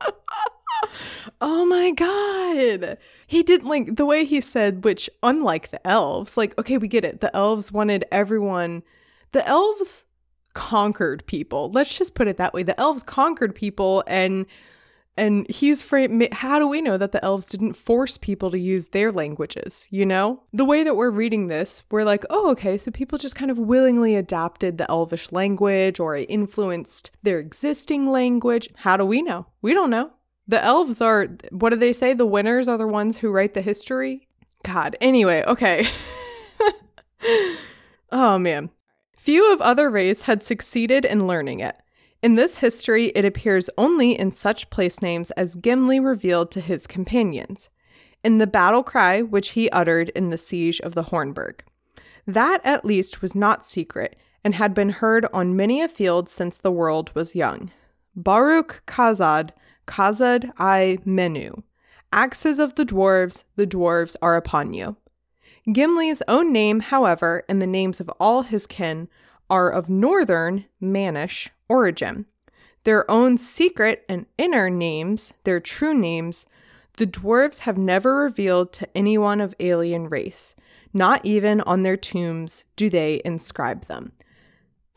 [1.40, 2.98] oh my god.
[3.26, 7.04] He didn't like the way he said, which unlike the elves, like, okay, we get
[7.04, 7.20] it.
[7.20, 8.82] The elves wanted everyone.
[9.32, 10.04] The elves
[10.58, 11.70] conquered people.
[11.70, 12.64] Let's just put it that way.
[12.64, 14.44] The elves conquered people and
[15.16, 16.26] And he's frame.
[16.32, 19.88] How do we know that the elves didn't force people to use their languages?
[19.90, 23.34] You know, the way that we're reading this, we're like, oh, okay, so people just
[23.34, 28.68] kind of willingly adapted the elvish language or influenced their existing language.
[28.76, 29.46] How do we know?
[29.60, 30.10] We don't know.
[30.46, 32.14] The elves are, what do they say?
[32.14, 34.28] The winners are the ones who write the history.
[34.62, 34.96] God.
[35.00, 35.86] Anyway, okay.
[38.12, 38.70] oh man.
[39.18, 41.76] Few of other races had succeeded in learning it.
[42.22, 46.86] In this history, it appears only in such place names as Gimli revealed to his
[46.86, 47.68] companions,
[48.22, 51.60] in the battle cry which he uttered in the siege of the Hornburg.
[52.28, 56.56] That at least was not secret, and had been heard on many a field since
[56.56, 57.72] the world was young.
[58.14, 59.50] Baruk Khazâd,
[59.88, 61.62] Khazâd I Menu.
[62.12, 64.96] Axes of the dwarves, the dwarves are upon you.
[65.70, 69.08] Gimli's own name, however, and the names of all his kin
[69.50, 72.24] are of northern, mannish origin.
[72.84, 76.46] Their own secret and inner names, their true names,
[76.96, 80.54] the dwarves have never revealed to anyone of alien race.
[80.94, 84.12] Not even on their tombs do they inscribe them.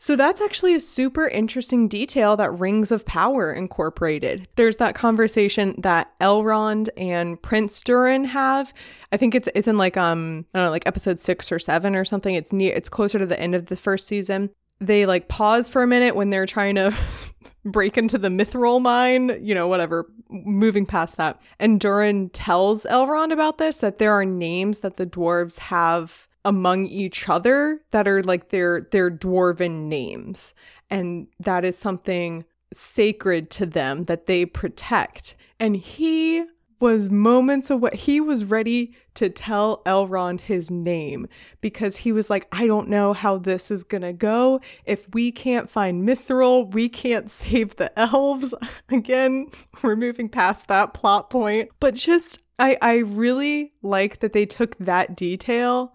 [0.02, 4.48] So that's actually a super interesting detail that Rings of Power incorporated.
[4.56, 8.74] There's that conversation that Elrond and Prince Durin have.
[9.12, 11.94] I think it's it's in like um I don't know like episode 6 or 7
[11.94, 12.34] or something.
[12.34, 14.50] It's near it's closer to the end of the first season.
[14.80, 16.92] They like pause for a minute when they're trying to
[17.64, 21.40] break into the mithril mine, you know, whatever, moving past that.
[21.60, 26.86] And Durin tells Elrond about this that there are names that the dwarves have among
[26.86, 30.54] each other that are like their their dwarven names.
[30.90, 35.36] And that is something sacred to them that they protect.
[35.60, 36.44] And he
[36.82, 41.28] was moments away he was ready to tell Elrond his name
[41.60, 44.60] because he was like I don't know how this is going to go.
[44.84, 48.52] If we can't find Mithril we can't save the elves.
[48.88, 49.46] Again
[49.82, 51.70] we're moving past that plot point.
[51.78, 55.94] But just I I really like that they took that detail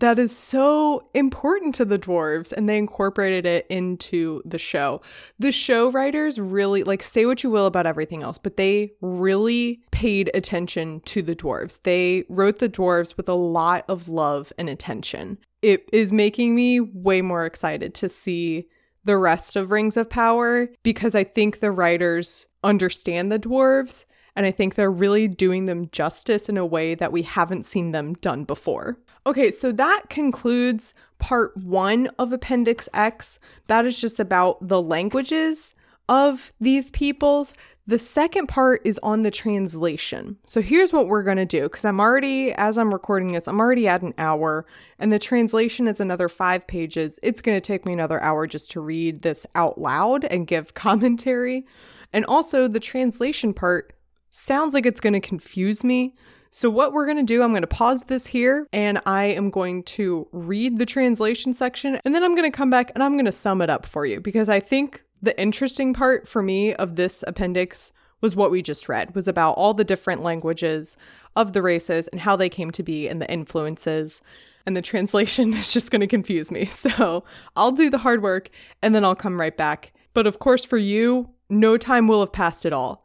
[0.00, 5.00] that is so important to the dwarves and they incorporated it into the show.
[5.38, 9.82] The show writers really like say what you will about everything else, but they really
[9.92, 11.80] paid attention to the dwarves.
[11.82, 15.38] They wrote the dwarves with a lot of love and attention.
[15.62, 18.68] It is making me way more excited to see
[19.04, 24.44] the rest of Rings of Power because I think the writers understand the dwarves and
[24.44, 28.14] I think they're really doing them justice in a way that we haven't seen them
[28.14, 28.98] done before.
[29.26, 33.38] Okay, so that concludes part one of Appendix X.
[33.68, 35.74] That is just about the languages
[36.08, 37.54] of these peoples.
[37.86, 40.38] The second part is on the translation.
[40.46, 43.60] So here's what we're going to do because I'm already, as I'm recording this, I'm
[43.60, 44.64] already at an hour,
[44.98, 47.18] and the translation is another five pages.
[47.22, 50.74] It's going to take me another hour just to read this out loud and give
[50.74, 51.66] commentary.
[52.12, 53.94] And also, the translation part
[54.30, 56.14] sounds like it's going to confuse me.
[56.56, 59.50] So, what we're going to do, I'm going to pause this here and I am
[59.50, 63.14] going to read the translation section and then I'm going to come back and I'm
[63.14, 66.72] going to sum it up for you because I think the interesting part for me
[66.72, 67.90] of this appendix
[68.20, 70.96] was what we just read was about all the different languages
[71.34, 74.22] of the races and how they came to be and the influences
[74.64, 76.66] and the translation is just going to confuse me.
[76.66, 77.24] So,
[77.56, 78.50] I'll do the hard work
[78.80, 79.92] and then I'll come right back.
[80.12, 83.04] But of course for you, no time will have passed at all.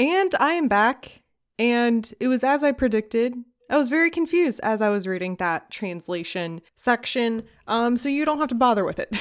[0.00, 1.22] And I am back
[1.58, 3.34] and it was as I predicted.
[3.70, 7.42] I was very confused as I was reading that translation section.
[7.66, 9.14] Um, so you don't have to bother with it.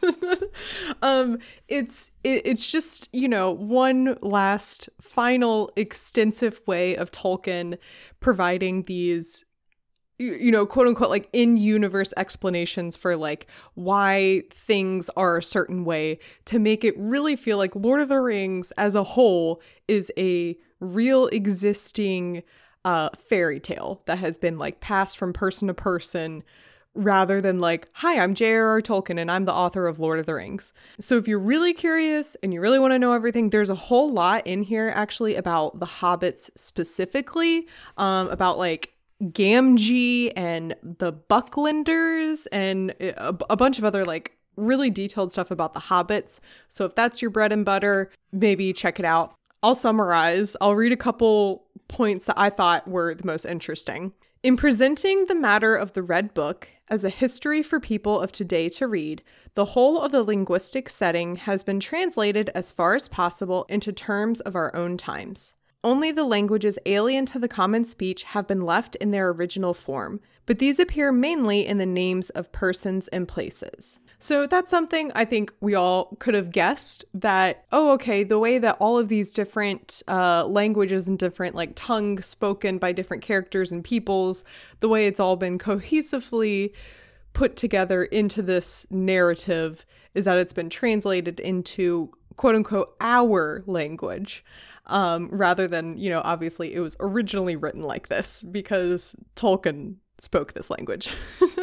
[1.02, 7.76] um it's it, it's just you know one last final extensive way of tolkien
[8.20, 9.44] providing these
[10.18, 15.84] you know quote unquote like in universe explanations for like why things are a certain
[15.84, 20.12] way to make it really feel like lord of the rings as a whole is
[20.18, 22.42] a real existing
[22.84, 26.42] uh, fairy tale that has been like passed from person to person
[26.94, 28.80] rather than like, hi, I'm J.R.R.
[28.80, 30.72] Tolkien and I'm the author of Lord of the Rings.
[30.98, 34.12] So if you're really curious and you really want to know everything, there's a whole
[34.12, 37.68] lot in here actually about the hobbits specifically,
[37.98, 44.90] um, about like Gamgee and the Bucklanders and a, a bunch of other like really
[44.90, 46.40] detailed stuff about the hobbits.
[46.68, 49.34] So if that's your bread and butter, maybe check it out.
[49.62, 50.56] I'll summarize.
[50.60, 54.12] I'll read a couple points that I thought were the most interesting.
[54.42, 58.68] In presenting the matter of the Red Book as a history for people of today
[58.70, 59.22] to read,
[59.54, 64.40] the whole of the linguistic setting has been translated as far as possible into terms
[64.40, 65.54] of our own times.
[65.82, 70.20] Only the languages alien to the common speech have been left in their original form,
[70.48, 74.00] but these appear mainly in the names of persons and places.
[74.18, 78.56] So that's something I think we all could have guessed that, oh, okay, the way
[78.56, 83.72] that all of these different uh, languages and different like tongues spoken by different characters
[83.72, 84.42] and peoples,
[84.80, 86.72] the way it's all been cohesively
[87.34, 89.84] put together into this narrative
[90.14, 94.42] is that it's been translated into quote unquote our language.
[94.86, 100.52] Um, rather than, you know, obviously it was originally written like this because Tolkien spoke
[100.52, 101.10] this language.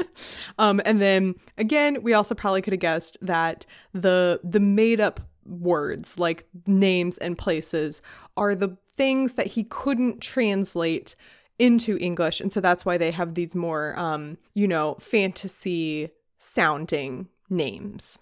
[0.60, 5.20] um, and then again, we also probably could have guessed that the the made up
[5.46, 8.02] words like names and places
[8.36, 11.16] are the things that he couldn't translate
[11.60, 17.28] into English, and so that's why they have these more, um, you know, fantasy sounding
[17.50, 18.20] names.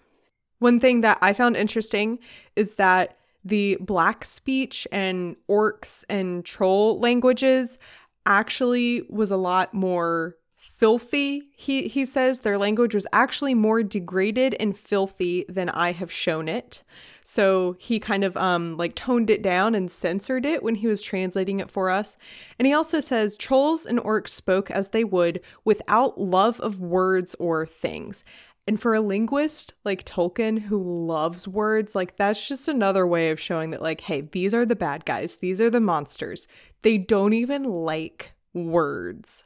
[0.58, 2.20] One thing that I found interesting
[2.54, 7.78] is that the black speech and orcs and troll languages
[8.26, 11.42] actually was a lot more filthy.
[11.54, 16.48] He he says their language was actually more degraded and filthy than I have shown
[16.48, 16.82] it.
[17.22, 21.02] So he kind of um like toned it down and censored it when he was
[21.02, 22.16] translating it for us.
[22.58, 27.34] And he also says trolls and orcs spoke as they would without love of words
[27.38, 28.24] or things.
[28.66, 33.38] And for a linguist like Tolkien who loves words, like that's just another way of
[33.38, 36.48] showing that, like, hey, these are the bad guys, these are the monsters.
[36.84, 39.44] They don't even like words.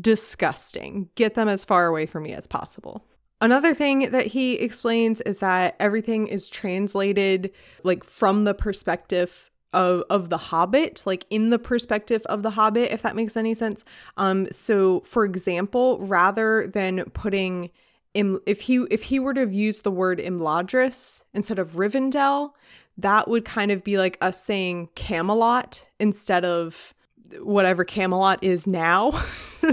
[0.00, 1.10] Disgusting.
[1.16, 3.04] Get them as far away from me as possible.
[3.40, 7.50] Another thing that he explains is that everything is translated
[7.82, 12.92] like from the perspective of, of the hobbit like in the perspective of the hobbit
[12.92, 13.84] if that makes any sense
[14.16, 17.68] um so for example rather than putting
[18.16, 22.52] Im- if he if he were to have used the word Imladris instead of Rivendell,
[22.98, 26.94] that would kind of be like us saying Camelot instead of
[27.40, 29.12] whatever Camelot is now.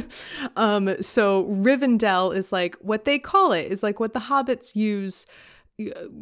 [0.56, 5.26] um, so Rivendell is like what they call it is like what the hobbits use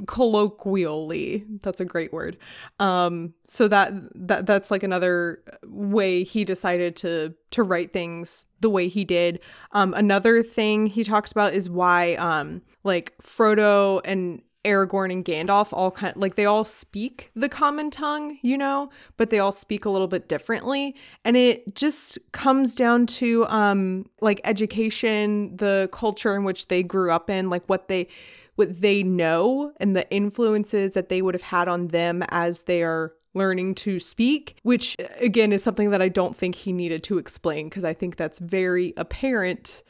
[0.08, 1.45] colloquially.
[1.62, 2.38] That's a great word.
[2.80, 8.70] Um so that that that's like another way he decided to to write things the
[8.70, 9.41] way he did.
[9.74, 15.70] Um another thing he talks about is why um like Frodo and Aragorn and Gandalf
[15.72, 19.51] all kind of, like they all speak the common tongue, you know, but they all
[19.51, 20.95] speak a little bit differently.
[21.26, 27.12] And it just comes down to um like education, the culture in which they grew
[27.12, 28.07] up in, like what they
[28.55, 32.84] what they know and the influences that they would have had on them as they
[32.84, 37.18] are learning to speak, which again is something that I don't think he needed to
[37.18, 39.84] explain because I think that's very apparent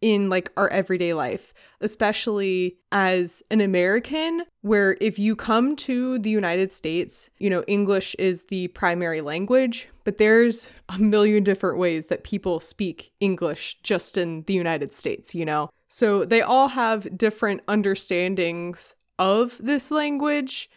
[0.00, 6.30] in like our everyday life, especially as an American, where if you come to the
[6.30, 12.06] United States, you know, English is the primary language, but there's a million different ways
[12.06, 15.70] that people speak English just in the United States, you know?
[15.88, 20.70] So they all have different understandings of this language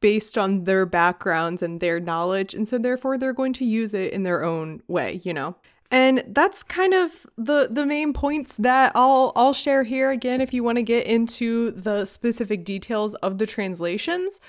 [0.00, 2.54] based on their backgrounds and their knowledge.
[2.54, 5.56] And so therefore they're going to use it in their own way, you know?
[5.90, 10.10] And that's kind of the the main points that I'll I'll share here.
[10.10, 14.40] Again if you want to get into the specific details of the translations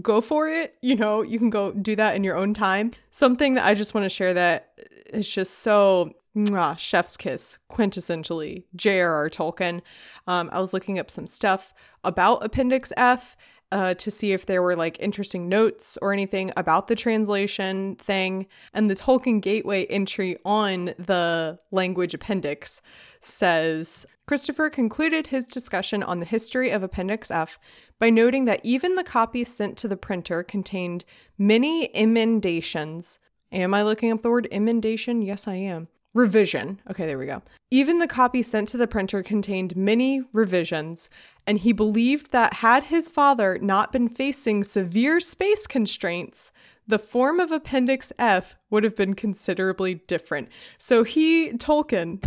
[0.00, 0.76] go for it.
[0.80, 2.92] You know you can go do that in your own time.
[3.10, 4.70] Something that I just want to share that
[5.12, 9.28] is just so mwah, chef's kiss quintessentially J.R.R.
[9.28, 9.82] Tolkien.
[10.26, 11.74] Um, I was looking up some stuff
[12.04, 13.36] about Appendix F
[13.72, 18.46] uh, to see if there were like interesting notes or anything about the translation thing.
[18.74, 22.82] And the Tolkien Gateway entry on the language appendix
[23.20, 27.58] says Christopher concluded his discussion on the history of Appendix F
[27.98, 31.04] by noting that even the copies sent to the printer contained
[31.38, 33.18] many emendations.
[33.50, 35.22] Am I looking up the word emendation?
[35.22, 35.88] Yes, I am.
[36.14, 36.80] Revision.
[36.90, 37.42] Okay, there we go.
[37.70, 41.08] Even the copy sent to the printer contained many revisions,
[41.46, 46.52] and he believed that had his father not been facing severe space constraints,
[46.86, 50.48] the form of Appendix F would have been considerably different.
[50.76, 52.22] So he, Tolkien,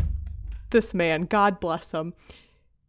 [0.71, 2.13] this man, God bless him,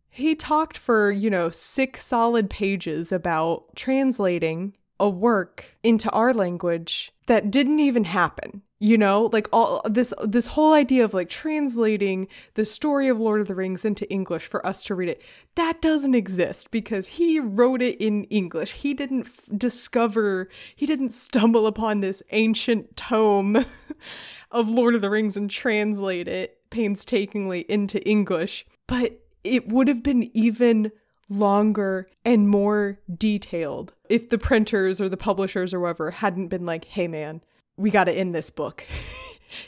[0.09, 7.13] he talked for, you know, six solid pages about translating a work into our language
[7.27, 12.29] that didn't even happen you know like all this this whole idea of like translating
[12.55, 15.23] the story of lord of the rings into english for us to read it
[15.57, 18.73] that doesn't exist because he wrote it in english.
[18.73, 23.65] He didn't f- discover he didn't stumble upon this ancient tome
[24.51, 28.67] of lord of the rings and translate it painstakingly into english.
[28.87, 30.93] But it would have been even
[31.29, 36.85] longer and more detailed if the printers or the publishers or whoever hadn't been like
[36.85, 37.41] hey man
[37.77, 38.85] we got to end this book.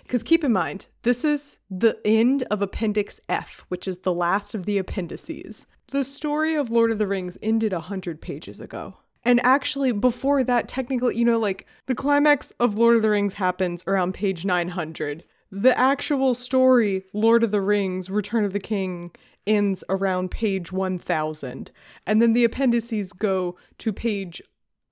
[0.03, 4.55] Because keep in mind, this is the end of Appendix F, which is the last
[4.55, 5.67] of the appendices.
[5.89, 8.97] The story of Lord of the Rings ended 100 pages ago.
[9.25, 13.35] And actually, before that, technically, you know, like the climax of Lord of the Rings
[13.35, 15.25] happens around page 900.
[15.51, 19.11] The actual story, Lord of the Rings, Return of the King,
[19.47, 21.71] ends around page 1000.
[22.07, 24.43] And then the appendices go to page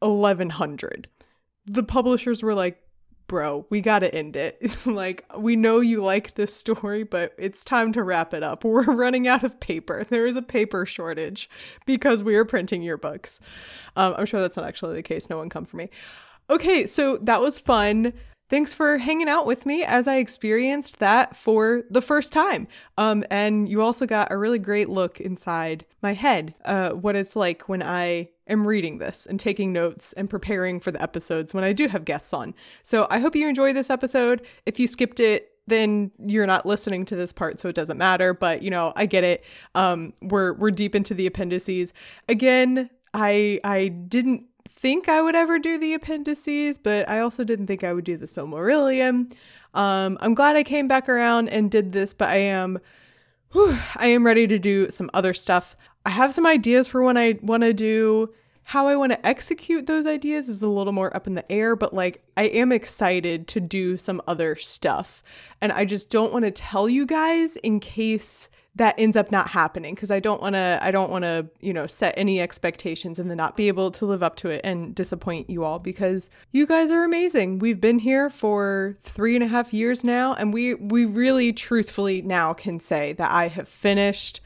[0.00, 1.08] 1100.
[1.66, 2.80] The publishers were like,
[3.26, 4.76] bro, we gotta end it.
[4.86, 8.64] like, we know you like this story, but it's time to wrap it up.
[8.76, 10.04] We're running out of paper.
[10.04, 11.48] There is a paper shortage
[11.84, 13.40] because we are printing your books.
[13.96, 15.30] Um, I'm sure that's not actually the case.
[15.30, 15.90] No one come for me.
[16.48, 18.12] Okay, so that was fun.
[18.48, 22.68] Thanks for hanging out with me as I experienced that for the first time.
[22.96, 27.34] Um, and you also got a really great look inside my head, uh, what it's
[27.34, 31.64] like when I am reading this and taking notes and preparing for the episodes when
[31.64, 32.54] I do have guests on.
[32.82, 34.46] So I hope you enjoy this episode.
[34.66, 38.32] If you skipped it, then you're not listening to this part, so it doesn't matter.
[38.32, 39.44] But you know, I get it.
[39.74, 41.92] Um, we're we're deep into the appendices.
[42.28, 47.66] Again, I I didn't think I would ever do the appendices, but I also didn't
[47.66, 49.32] think I would do the Silmarillion.
[49.74, 52.78] Um, I'm glad I came back around and did this, but I am,
[53.52, 55.76] whew, I am ready to do some other stuff.
[56.06, 58.32] I have some ideas for when I want to do.
[58.62, 61.74] How I want to execute those ideas is a little more up in the air,
[61.74, 65.24] but like I am excited to do some other stuff.
[65.60, 69.48] And I just don't want to tell you guys in case that ends up not
[69.48, 73.18] happening because I don't want to I don't want to, you know, set any expectations
[73.18, 76.30] and then not be able to live up to it and disappoint you all because
[76.52, 77.58] you guys are amazing.
[77.58, 82.22] We've been here for three and a half years now and we we really truthfully
[82.22, 84.40] now can say that I have finished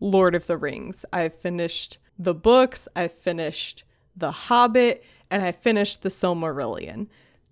[0.00, 1.04] Lord of the Rings.
[1.12, 3.84] I've finished the books, I've finished
[4.16, 7.08] The Hobbit, and I finished The Silmarillion.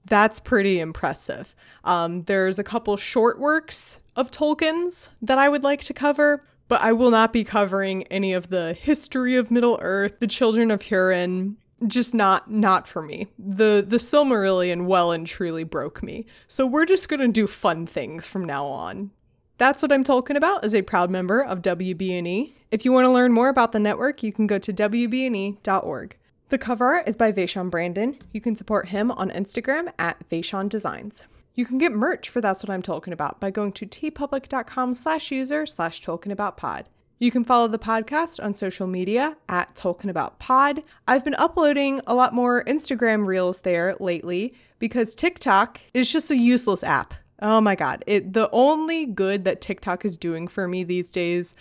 [0.07, 1.55] That's pretty impressive.
[1.85, 6.81] Um, there's a couple short works of Tolkien's that I would like to cover, but
[6.81, 10.83] I will not be covering any of the history of Middle Earth, the Children of
[10.83, 11.57] Hurin.
[11.87, 13.29] Just not not for me.
[13.39, 16.25] The the Silmarillion well and truly broke me.
[16.49, 19.11] So we're just gonna do fun things from now on.
[19.57, 22.55] That's what I'm talking about as a proud member of WBNE.
[22.71, 26.17] If you want to learn more about the network, you can go to WBNE.org.
[26.49, 28.19] The cover art is by Vaishon Brandon.
[28.33, 31.27] You can support him on Instagram at Vaishon Designs.
[31.55, 35.31] You can get merch for That's What I'm Talking About by going to teepublic.com slash
[35.31, 36.89] user slash talking about pod.
[37.21, 40.83] You can follow the podcast on social media at Talking About Pod.
[41.07, 46.37] I've been uploading a lot more Instagram reels there lately because TikTok is just a
[46.37, 47.15] useless app.
[47.41, 48.05] Oh my god.
[48.07, 51.55] It the only good that TikTok is doing for me these days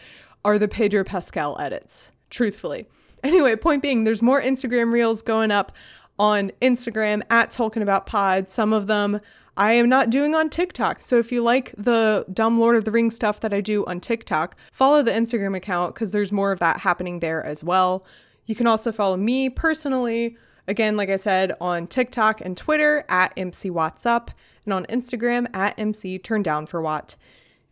[0.46, 2.88] are the Pedro Pascal edits, truthfully.
[3.24, 5.72] Anyway, point being, there's more Instagram reels going up
[6.20, 8.50] on Instagram at Talking About Pod.
[8.50, 9.22] Some of them
[9.56, 11.00] I am not doing on TikTok.
[11.02, 14.00] So if you like the dumb Lord of the Rings stuff that I do on
[14.00, 18.06] TikTok, follow the Instagram account because there's more of that happening there as well.
[18.46, 20.36] You can also follow me personally,
[20.68, 24.32] again, like I said, on TikTok and Twitter at MC Watts Up
[24.66, 27.16] and on Instagram at MC Turn Down for Watt.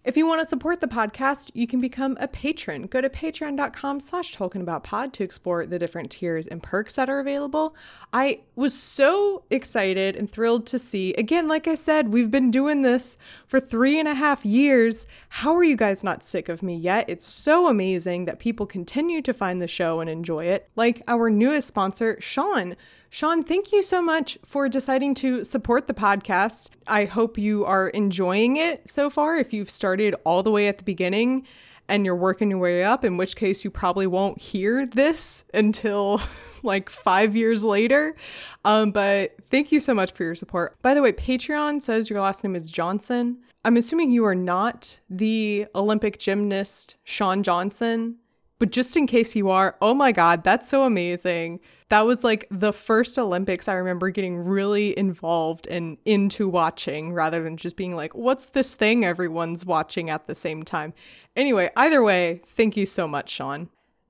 [0.04, 2.88] If you want to support the podcast, you can become a patron.
[2.88, 7.76] Go to patreon.com slash pod to explore the different tiers and perks that are available.
[8.12, 12.82] I was so excited and thrilled to see, again, like I said, we've been doing
[12.82, 13.16] this
[13.46, 15.06] for three and a half years.
[15.30, 17.08] How are you guys not sick of me yet?
[17.08, 20.68] It's so amazing that people continue to find the show and enjoy it.
[20.76, 22.76] Like our newest sponsor, Sean
[23.14, 26.70] Sean, thank you so much for deciding to support the podcast.
[26.88, 29.36] I hope you are enjoying it so far.
[29.36, 31.46] If you've started all the way at the beginning
[31.90, 36.22] and you're working your way up, in which case you probably won't hear this until
[36.64, 38.16] like five years later.
[38.64, 40.82] Um, but thank you so much for your support.
[40.82, 43.40] By the way, Patreon says your last name is Johnson.
[43.66, 48.16] I'm assuming you are not the Olympic gymnast Shawn Johnson,
[48.62, 51.60] but just in case you are, oh my God, that's so amazing
[51.92, 57.44] that was like the first Olympics I remember getting really involved and into watching rather
[57.44, 60.94] than just being like, what's this thing everyone's watching at the same time?
[61.36, 63.68] Anyway, either way, thank you so much, Sean.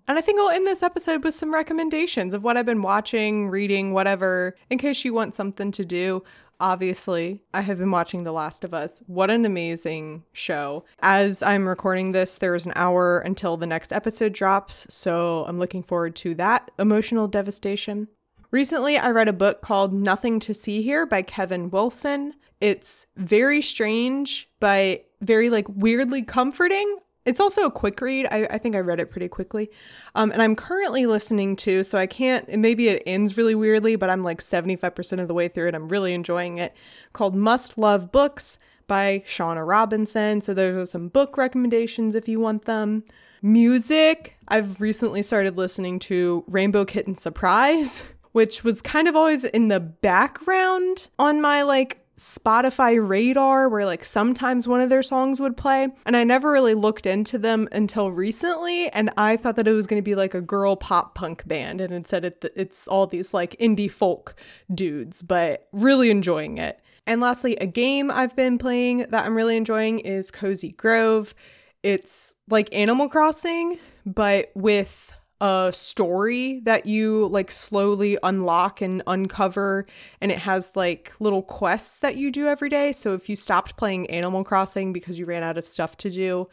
[0.08, 3.49] And I think I'll end this episode with some recommendations of what I've been watching,
[3.49, 6.24] reading, whatever, in case you want something to do
[6.62, 9.03] obviously, I have been watching The Last of Us.
[9.07, 10.86] What an amazing show.
[10.99, 15.59] As I'm recording this, there is an hour until the next episode drops, so I'm
[15.59, 18.07] looking forward to that emotional devastation.
[18.51, 22.34] Recently, I read a book called Nothing to See Here by Kevin Wilson.
[22.59, 26.97] It's very strange, but very like weirdly comforting.
[27.26, 28.28] It's also a quick read.
[28.32, 29.69] I, I think I read it pretty quickly.
[30.15, 34.09] Um, and I'm currently listening to, so I can't, maybe it ends really weirdly, but
[34.09, 35.76] I'm like 75% of the way through it.
[35.76, 36.76] I'm really enjoying it.
[37.13, 38.57] Called Must Love Books
[38.88, 40.41] by Shauna Robinson.
[40.41, 43.03] So there's some book recommendations if you want them.
[43.43, 48.03] Music, I've recently started listening to Rainbow Kitten Surprise,
[48.34, 54.05] which was kind of always in the background on my like Spotify radar where like
[54.05, 55.88] sometimes one of their songs would play.
[56.05, 58.89] And I never really looked into them until recently.
[58.89, 61.82] And I thought that it was going to be like a girl pop punk band.
[61.82, 64.36] And instead it, it's all these like indie folk
[64.74, 66.80] dudes, but really enjoying it.
[67.07, 71.34] And lastly, a game I've been playing that I'm really enjoying is Cozy Grove.
[71.82, 75.11] It's like Animal Crossing, but with
[75.41, 79.85] a story that you like slowly unlock and uncover
[80.21, 82.91] and it has like little quests that you do every day.
[82.91, 86.47] So if you stopped playing animal crossing because you ran out of stuff to do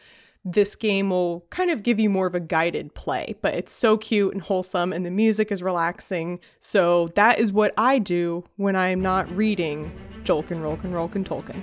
[0.45, 3.34] this game will kind of give you more of a guided play.
[3.43, 6.41] But it's so cute and wholesome and the music is relaxing.
[6.61, 11.62] So that is what i do when i'm not reading jolkin rolkin rolkin tolkien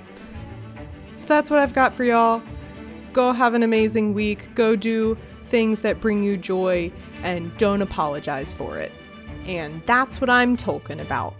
[1.16, 2.42] so that's what i've got for y'all.
[3.12, 4.54] Go have an amazing week.
[4.54, 6.92] Go do things that bring you joy
[7.26, 8.92] and don't apologize for it.
[9.46, 11.34] And that's what I'm talking about.